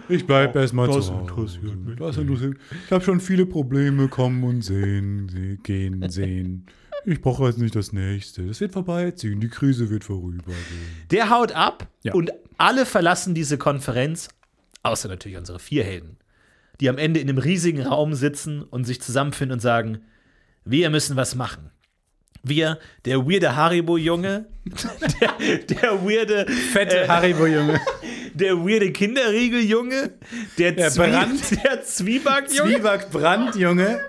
[0.10, 1.22] Ich bleib erst mal das zu Hause.
[1.58, 4.08] interessiert mich Das interessiert Ich habe schon viele Probleme.
[4.08, 6.66] Kommen und sehen, gehen, sehen.
[7.06, 8.46] Ich brauche jetzt nicht das nächste.
[8.46, 9.40] Das wird vorbeiziehen.
[9.40, 10.56] Die Krise wird vorübergehen.
[11.12, 12.14] Der haut ab Ja.
[12.14, 14.28] und alle verlassen diese Konferenz,
[14.84, 16.18] außer natürlich unsere vier Helden,
[16.82, 20.00] die am Ende in einem riesigen Raum sitzen und sich zusammenfinden und sagen:
[20.66, 21.70] Wir müssen was machen.
[22.48, 24.46] Wir, der weirde Haribo-Junge,
[25.22, 25.34] der,
[25.82, 27.80] der weirde, Fette Haribo-Junge.
[28.34, 30.12] der weirde Kinderriegel-Junge,
[30.58, 34.00] der, Der Zwie Brand- der Zwieback-Junge, Zwieback Brand, Junge.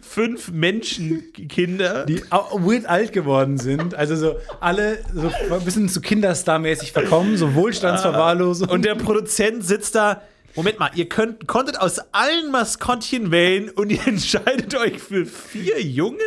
[0.00, 2.06] fünf Menschenkinder.
[2.06, 3.94] Die weird alt geworden sind.
[3.94, 7.36] Also so alle so ein bisschen zu Kinderstar-mäßig verkommen.
[7.36, 8.68] So Wohlstandsverwahrlosung.
[8.68, 10.22] Und der Produzent sitzt da.
[10.54, 15.82] Moment mal, ihr könnt, konntet aus allen Maskottchen wählen und ihr entscheidet euch für vier
[15.82, 16.18] Jungen?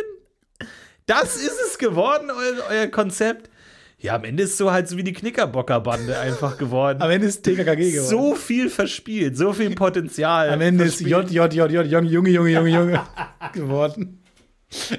[1.10, 3.50] Das ist es geworden, eu, euer Konzept?
[3.98, 7.02] Ja, am Ende ist es so halt so wie die Knickerbocker-Bande einfach geworden.
[7.02, 8.08] Am Ende ist TKKG geworden.
[8.08, 10.50] so viel verspielt, so viel Potenzial.
[10.50, 11.32] Am Ende ist verspielt.
[11.32, 13.06] J, J, J, J, Junge, Junge, Junge, Junge, Junge
[13.52, 14.22] geworden.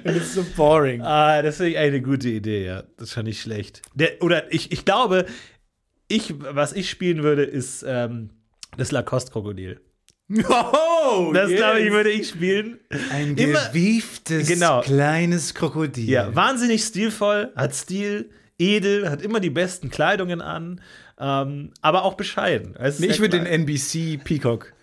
[0.03, 1.01] Das ist so boring.
[1.01, 2.83] Ah, das finde ich eine gute Idee, ja.
[2.97, 3.81] Das fand ich schlecht.
[3.95, 5.25] Der, oder ich, ich glaube,
[6.09, 8.31] ich, was ich spielen würde, ist ähm,
[8.75, 9.79] das Lacoste-Krokodil.
[10.49, 12.79] Oh, Das, glaube ich, würde ich spielen.
[13.11, 14.81] Ein Immer- gewieftes, Genau.
[14.81, 16.09] kleines Krokodil.
[16.09, 20.81] Ja, wahnsinnig stilvoll, hat Stil, edel, hat immer die besten Kleidungen an,
[21.19, 22.75] ähm, aber auch bescheiden.
[22.99, 23.45] Nee, ich würde den.
[23.45, 24.73] NBC Peacock.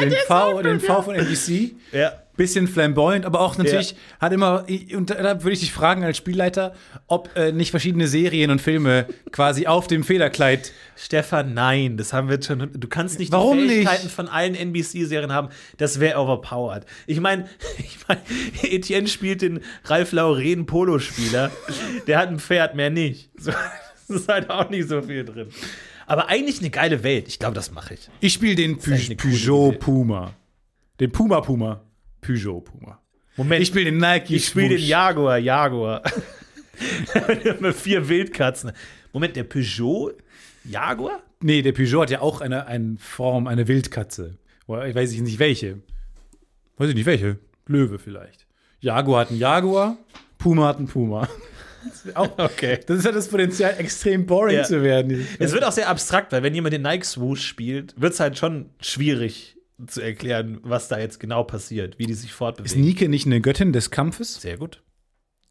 [0.00, 1.74] den, v, den V von NBC.
[1.92, 2.12] Ja.
[2.38, 4.64] Bisschen flamboyant, aber auch natürlich hat immer,
[4.94, 6.72] und da würde ich dich fragen als Spielleiter,
[7.08, 10.72] ob äh, nicht verschiedene Serien und Filme quasi auf dem Federkleid.
[10.96, 12.70] Stefan, nein, das haben wir jetzt schon.
[12.72, 13.72] Du kannst nicht Warum die nicht?
[13.74, 15.48] Fähigkeiten von allen NBC-Serien haben.
[15.78, 16.86] Das wäre overpowered.
[17.08, 18.18] Ich meine, ich mein,
[18.62, 21.50] Etienne spielt den Ralf Lauren Polospieler.
[22.06, 23.30] Der hat ein Pferd, mehr nicht.
[23.40, 23.50] So,
[24.08, 25.48] das ist halt auch nicht so viel drin.
[26.06, 27.28] Aber eigentlich eine geile Welt.
[27.28, 28.08] Ich glaube, das mache ich.
[28.20, 29.72] Ich spiele den Pü Peugeot.
[29.72, 30.32] Puma.
[31.00, 31.82] Den Puma Puma.
[32.20, 33.00] Peugeot Puma.
[33.36, 34.78] Moment, Ich spiele den Nike Ich spiele den.
[34.78, 36.02] Jaguar, Jaguar.
[37.74, 38.72] Vier Wildkatzen.
[39.12, 40.12] Moment, der Peugeot
[40.64, 41.22] Jaguar?
[41.40, 44.38] Nee, der Peugeot hat ja auch eine, eine Form, eine Wildkatze.
[44.62, 45.78] Ich weiß nicht welche.
[46.76, 47.38] Weiß ich nicht welche.
[47.66, 48.46] Löwe vielleicht.
[48.80, 49.96] Jaguar hat einen Jaguar,
[50.38, 51.28] Puma hat einen Puma.
[51.84, 52.78] Das auch, Okay.
[52.86, 54.64] das ist ja das Potenzial, extrem boring Ja.
[54.64, 55.26] zu werden.
[55.38, 58.38] Es wird auch sehr abstrakt, weil wenn jemand den Nike Swoosh spielt, wird es halt
[58.38, 59.56] schon schwierig
[59.86, 62.80] zu erklären, was da jetzt genau passiert, wie die sich ist fortbewegen.
[62.80, 64.40] Nike nicht eine Göttin des Kampfes?
[64.40, 64.82] Sehr gut.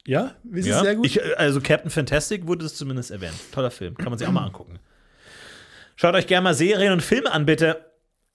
[0.05, 0.81] Ja, ist Ja.
[0.81, 1.05] sehr gut.
[1.05, 3.35] Ich, also Captain Fantastic wurde es zumindest erwähnt.
[3.51, 3.95] Toller Film.
[3.95, 4.79] Kann man sich auch mal angucken.
[5.95, 7.83] Schaut euch gerne mal Serien und Filme an, bitte.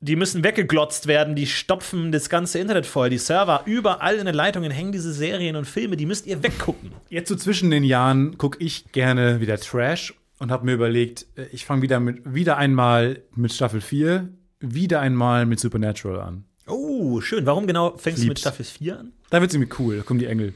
[0.01, 3.09] Die müssen weggeglotzt werden, die stopfen das ganze Internet voll.
[3.09, 6.91] Die Server überall in den Leitungen hängen diese Serien und Filme, die müsst ihr weggucken.
[7.09, 11.45] Jetzt so zwischen den Jahren gucke ich gerne wieder Trash und habe mir überlegt, äh,
[11.53, 14.29] ich fange wieder mit wieder einmal mit Staffel 4,
[14.63, 16.45] wieder einmal mit Supernatural an.
[16.67, 17.45] Oh, schön.
[17.45, 18.41] Warum genau fängst du mit Lieb's.
[18.43, 19.13] Staffel 4 an?
[19.31, 20.55] Da wird es irgendwie cool, da kommen die Engel.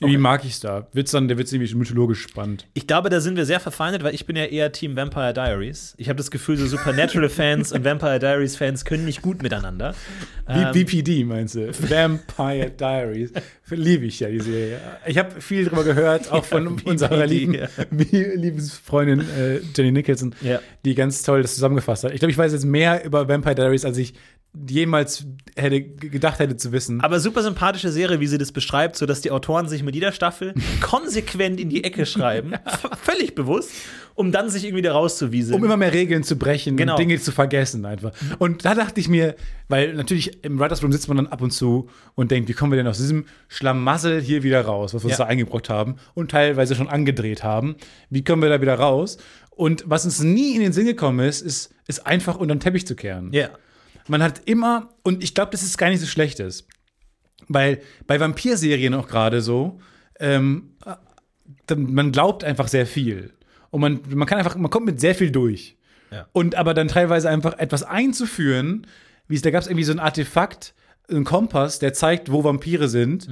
[0.00, 0.88] Irgendwie mag ich's da.
[0.92, 2.66] Wird's dann, der wird irgendwie mythologisch spannend.
[2.74, 5.94] Ich glaube, da sind wir sehr verfeindet, weil ich bin ja eher Team Vampire Diaries.
[5.98, 9.94] Ich habe das Gefühl, so Supernatural-Fans und Vampire Diaries-Fans können nicht gut miteinander.
[10.48, 11.70] Wie Ähm, VPD meinst du?
[11.88, 13.32] Vampire Diaries.
[13.70, 14.80] Liebe ich ja die Serie.
[15.06, 17.68] Ich habe viel drüber gehört, auch von VPD, unserer lieben, ja.
[17.90, 20.60] Lieblingsfreundin äh, Jenny Nicholson, Ja.
[20.84, 22.12] die ganz toll das zusammengefasst hat.
[22.12, 24.14] Ich glaube, ich weiß jetzt mehr über Vampire Diaries, als ich
[24.68, 25.26] jemals
[25.56, 27.00] hätte gedacht hätte zu wissen.
[27.00, 30.12] Aber super sympathische Serie, wie sie das beschreibt, so dass die Autoren sich mit jeder
[30.12, 32.52] Staffel konsequent in die Ecke schreiben,
[33.02, 33.70] völlig bewusst,
[34.14, 35.58] um dann sich irgendwie da rauszuwieseln.
[35.58, 36.92] um immer mehr Regeln zu brechen Genau.
[36.94, 38.12] und Dinge zu vergessen einfach.
[38.38, 39.34] Und da dachte ich mir,
[39.68, 42.70] weil natürlich im Writers Room sitzt man dann ab und zu und denkt, wie kommen
[42.72, 45.24] wir denn aus diesem Schlamassel hier wieder raus, was wir uns Ja.
[45.24, 47.74] da eingebrockt haben und teilweise schon angedreht haben.
[48.10, 49.18] Wie kommen wir da wieder raus?
[49.50, 52.86] Und was uns nie in den Sinn gekommen ist, ist, ist einfach unter den Teppich
[52.86, 53.32] zu kehren.
[53.32, 53.48] ja.
[54.08, 56.66] Man hat immer, und ich glaube, das ist gar nicht so schlechtes,
[57.48, 59.80] weil bei Vampirserien auch gerade so,
[60.20, 60.76] ähm,
[61.66, 63.32] dann- man glaubt einfach sehr viel.
[63.70, 65.76] Und man, man kann einfach, man kommt mit sehr viel durch.
[66.10, 66.26] Ja.
[66.32, 68.86] Und aber dann teilweise einfach etwas einzuführen,
[69.26, 70.74] wie es, da gab es irgendwie so ein Artefakt,
[71.10, 73.28] ein Kompass, der zeigt, wo Vampire sind,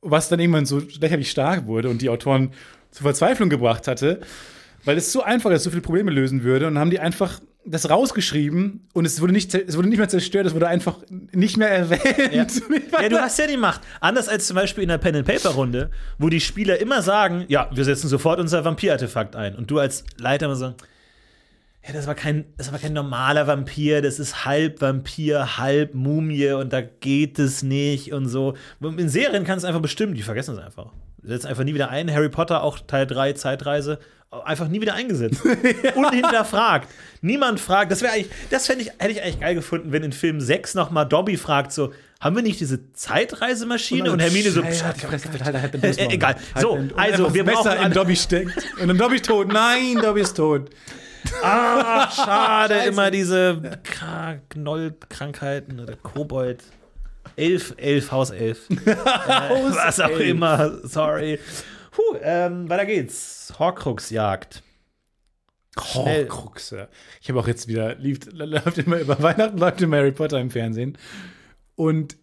[0.00, 2.50] was dann irgendwann so lächerlich stark wurde und die Autoren
[2.90, 4.20] zur Verzweiflung gebracht hatte,
[4.84, 6.66] weil es so einfach ist, so viele Probleme lösen würde.
[6.66, 10.08] Und dann haben die einfach das rausgeschrieben und es wurde nicht, es wurde nicht mehr
[10.08, 10.98] zerstört, es wurde einfach
[11.32, 12.32] nicht mehr erwähnt.
[12.32, 12.46] Ja.
[13.02, 13.80] ja, du hast ja die Macht.
[14.00, 18.08] Anders als zum Beispiel in der Pen-and-Paper-Runde, wo die Spieler immer sagen, ja, wir setzen
[18.08, 19.54] sofort unser Vampir-Artefakt ein.
[19.56, 20.74] Und du als Leiter immer so,
[21.86, 26.52] ja, das war kein, das war kein normaler Vampir, das ist halb Vampir, halb Mumie
[26.52, 28.54] und da geht es nicht und so.
[28.80, 30.92] In Serien kannst du einfach bestimmen, die vergessen es einfach.
[31.24, 32.12] Setzt einfach nie wieder ein.
[32.12, 33.98] Harry Potter, auch Teil 3, Zeitreise,
[34.44, 35.42] einfach nie wieder eingesetzt.
[35.94, 36.88] Unhinterfragt.
[37.22, 37.90] Niemand fragt.
[37.92, 40.74] Das wäre eigentlich, das fände ich, hätte ich eigentlich geil gefunden, wenn in Film 6
[40.74, 44.10] nochmal Dobby fragt, so, haben wir nicht diese Zeitreisemaschine?
[44.10, 46.36] Und, Hermine so, ja, ja, die Fresse, halt, halt, halt, halt, Äh, egal.
[46.60, 48.56] So, und also, wir brauchen Messer in Dobby steckt.
[48.80, 49.48] Und dann Dobby ist tot.
[49.48, 50.70] Nein, Dobby ist tot.
[51.42, 56.62] Ah, schade, immer diese Kra- Knollkrankheiten oder Kobold.
[57.36, 58.68] Elf, elf, Haus elf.
[58.86, 60.20] äh, was auch elf.
[60.20, 61.38] immer, sorry.
[61.90, 63.52] Puh, ähm, weiter geht's.
[63.58, 64.62] Horcrux-Jagd.
[65.78, 66.88] Horcruxe.
[67.20, 70.50] Ich habe auch jetzt wieder, lief, läuft immer über Weihnachten, läuft immer Harry Potter im
[70.50, 70.96] Fernsehen.
[71.74, 72.16] Und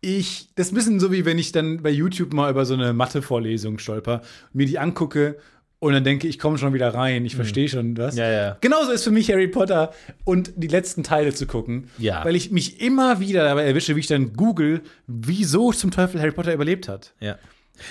[0.00, 2.74] ich, das ist ein bisschen so, wie wenn ich dann bei YouTube mal über so
[2.74, 5.38] eine Mathe-Vorlesung stolper, mir die angucke
[5.84, 7.94] und dann denke, ich komme schon wieder rein, ich verstehe schon.
[7.94, 8.10] Hm.
[8.14, 8.56] Ja, ja.
[8.62, 9.92] Genauso ist für mich Harry Potter
[10.24, 11.90] und die letzten Teile zu gucken.
[11.98, 12.24] Ja.
[12.24, 16.32] Weil ich mich immer wieder dabei erwische, wie ich dann google, wieso zum Teufel Harry
[16.32, 17.12] Potter überlebt hat.
[17.20, 17.36] Ja.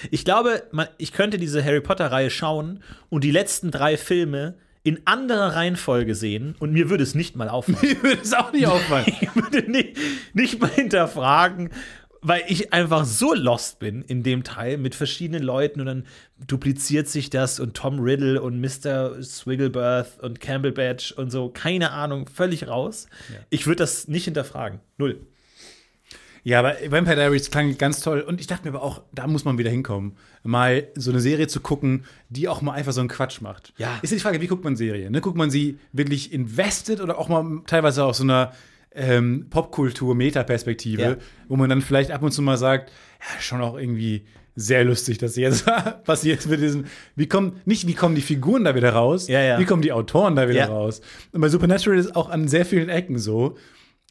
[0.09, 4.99] Ich glaube, man, ich könnte diese Harry Potter-Reihe schauen und die letzten drei Filme in
[5.05, 7.77] anderer Reihenfolge sehen und mir würde es nicht mal auffallen.
[7.81, 9.05] Mir würde es auch nicht auffallen.
[9.21, 9.97] ich würde nicht,
[10.33, 11.69] nicht mal hinterfragen,
[12.23, 16.05] weil ich einfach so lost bin in dem Teil mit verschiedenen Leuten und dann
[16.47, 19.21] dupliziert sich das und Tom Riddle und Mr.
[19.21, 23.07] Swigglebirth und Campbell Badge und so, keine Ahnung, völlig raus.
[23.49, 24.79] Ich würde das nicht hinterfragen.
[24.97, 25.19] Null.
[26.45, 28.19] Ja, aber Vampire Diaries klang ganz toll.
[28.19, 30.17] Und ich dachte mir aber auch, da muss man wieder hinkommen.
[30.43, 33.73] Mal so eine Serie zu gucken, die auch mal einfach so einen Quatsch macht.
[33.77, 33.97] Ja.
[34.01, 35.13] Ist ja die Frage, wie guckt man Serien?
[35.13, 35.21] Ne?
[35.21, 38.51] Guckt man sie wirklich invested oder auch mal teilweise aus so einer
[38.95, 41.15] ähm, Popkultur-Metaperspektive, Ja.
[41.47, 44.25] wo man dann vielleicht ab und zu mal sagt, ja, schon auch irgendwie
[44.55, 45.65] sehr lustig, dass jetzt
[46.03, 46.85] passiert mit diesem,
[47.15, 49.59] wie kommen, nicht wie kommen die Figuren da wieder raus, Ja, ja.
[49.59, 51.01] wie kommen die Autoren da wieder raus.
[51.31, 53.57] Und bei Supernatural ist auch an sehr vielen Ecken so,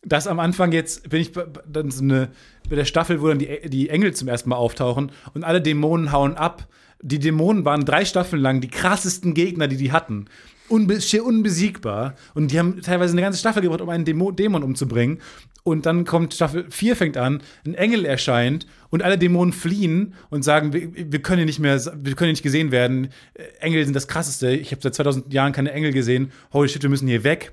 [0.05, 1.31] dass am Anfang jetzt bin ich
[1.71, 2.31] dann so eine
[2.69, 6.11] bei der Staffel, wo dann die, die Engel zum ersten Mal auftauchen und alle Dämonen
[6.11, 6.67] hauen ab.
[7.01, 10.25] Die Dämonen waren drei Staffeln lang die krassesten Gegner, die die hatten.
[10.73, 12.15] Unbe schier unbesiegbar.
[12.35, 15.19] Und die haben teilweise eine ganze Staffel gebraucht, um einen Dämo Dämon umzubringen.
[15.65, 20.43] Und dann kommt Staffel 4 fängt an, ein Engel erscheint und alle Dämonen fliehen und
[20.43, 23.11] sagen, wir, wir können hier nicht mehr, wir können hier nicht gesehen werden.
[23.35, 24.51] Äh, Engel sind das krasseste.
[24.51, 26.33] Ich habe seit 2000 Jahren keine Engel gesehen.
[26.53, 27.53] Holy shit, wir müssen hier weg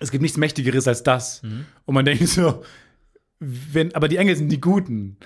[0.00, 1.42] es gibt nichts Mächtigeres als das.
[1.84, 2.62] Und man denkt so,
[3.40, 5.16] wenn, aber die Engel sind die Guten.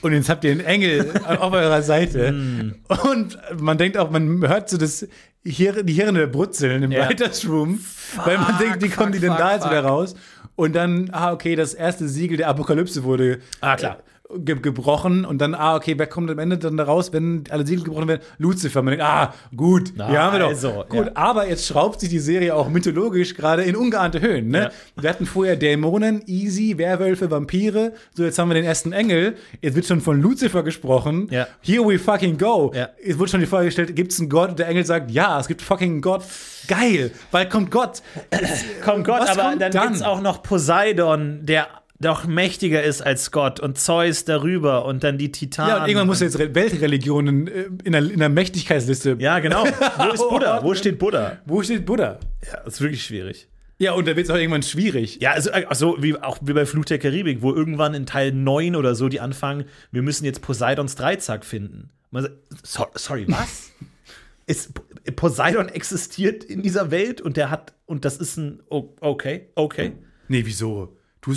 [0.00, 2.74] Und jetzt habt ihr einen Engel auf eurer Seite.
[3.02, 5.06] Und man denkt auch, man hört so das
[5.48, 7.08] Die Hirne brutzeln im Ja.
[7.08, 7.80] Writers Room,
[8.24, 9.70] weil man denkt, wie kommen die denn fuck, da jetzt fuck.
[9.72, 10.14] wieder raus?
[10.56, 13.98] Und dann, ah, okay, das erste Siegel der Apokalypse wurde Ah, klar.
[14.36, 17.66] Ge gebrochen und dann, ah, okay, wer kommt am Ende dann da raus, wenn alle
[17.66, 18.20] Siegel gebrochen werden?
[18.38, 18.82] Lucifer.
[18.82, 20.48] Man denkt, ah, gut, Na, hier haben wir doch.
[20.48, 21.12] also, gut, ja.
[21.14, 24.48] aber jetzt schraubt sich die Serie auch mythologisch gerade in ungeahnte Höhen.
[24.48, 24.70] Ne?
[24.96, 27.92] Wir hatten vorher Dämonen, Easy, Werwölfe, Vampire.
[28.14, 29.36] So, jetzt haben wir den ersten Engel.
[29.62, 31.28] Jetzt wird schon von Lucifer gesprochen.
[31.30, 31.46] Ja.
[31.62, 32.70] Here we fucking go.
[32.74, 32.90] Ja.
[33.02, 34.50] Jetzt wurde schon die Frage gestellt, gibt es einen Gott?
[34.50, 36.22] Und der Engel sagt, ja, es gibt fucking Gott.
[36.66, 38.02] Geil, weil kommt Gott.
[38.84, 39.82] Kommt Gott, Was aber kommt dann, dann?
[39.84, 41.68] gibt es auch noch Poseidon, der
[42.00, 45.70] doch mächtiger ist als Gott und Zeus darüber und dann die Titanen.
[45.70, 49.16] Ja, und irgendwann muss jetzt Re- Weltreligionen äh, in der, in der Mächtigkeitsliste.
[49.18, 49.64] Ja, genau.
[49.98, 50.62] Wo ist Buddha?
[50.62, 51.38] Wo steht Buddha?
[51.44, 52.18] Wo steht Buddha?
[52.46, 53.48] Ja, das ist wirklich schwierig.
[53.80, 55.20] Ja, und da wird es auch irgendwann schwierig.
[55.20, 58.74] Ja, also, also wie, auch wie bei Fluch der Karibik, wo irgendwann in Teil 9
[58.76, 61.90] oder so die anfangen, wir müssen jetzt Poseidons Dreizack finden.
[62.10, 62.34] Man sagt,
[62.64, 63.70] so, sorry, was?
[64.46, 64.72] ist,
[65.16, 69.92] Poseidon existiert in dieser Welt und der hat, und das ist ein, okay, okay.
[70.26, 70.96] Nee, wieso?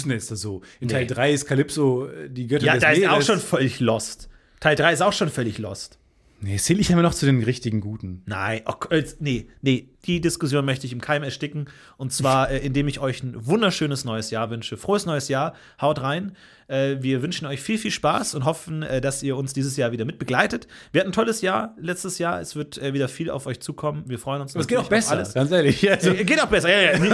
[0.09, 0.61] Denn jetzt das so?
[0.79, 1.07] In Teil Nee.
[1.13, 4.29] 3 ist Calypso äh, die Göttin Ja, des da ist auch schon völlig lost.
[4.59, 5.97] Teil 3 ist auch schon völlig lost.
[6.43, 8.23] Nee, zähle ich immer noch zu den richtigen Guten.
[8.25, 11.65] Nein, oh, äh, nee, nee, die Diskussion möchte ich im Keim ersticken.
[11.97, 14.77] Und zwar, äh, indem ich euch ein wunderschönes neues Jahr wünsche.
[14.77, 16.35] Frohes neues Jahr, haut rein.
[16.71, 19.91] Äh, wir wünschen euch viel, viel Spaß und hoffen, äh, dass ihr uns dieses Jahr
[19.91, 20.67] wieder mit begleitet.
[20.93, 22.39] Wir hatten ein tolles Jahr letztes Jahr.
[22.39, 24.03] Es wird äh, wieder viel auf euch zukommen.
[24.07, 24.55] Wir freuen uns.
[24.55, 25.33] Es geht auch besser, Alles.
[25.33, 25.81] ganz ehrlich.
[25.91, 26.99] Also, Geht auch besser, ja, ja.
[26.99, 27.09] Nee,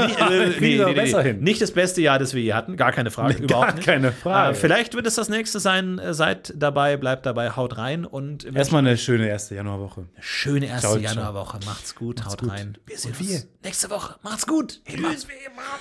[0.59, 1.33] nee, nee.
[1.33, 3.37] Nicht das beste Jahr, das wir je hatten, gar keine Frage.
[3.43, 3.85] Überhaupt gar nicht.
[3.85, 4.51] keine Frage.
[4.51, 5.99] Äh, vielleicht wird es das nächste sein.
[6.11, 10.05] Seid dabei, bleibt dabei, haut rein und Erstmal eine schöne erste Januarwoche.
[10.19, 10.97] Schöne erste Ciao.
[10.97, 11.59] Januarwoche.
[11.65, 12.51] Macht's gut, haut gut.
[12.51, 12.76] rein.
[12.85, 13.35] Wir sehen wir?
[13.35, 14.19] uns nächste Woche.
[14.21, 14.81] Macht's gut.
[14.85, 15.79] Tschüss, wie immer.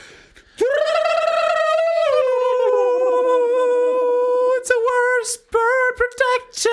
[4.59, 6.73] It's a worst bird protection.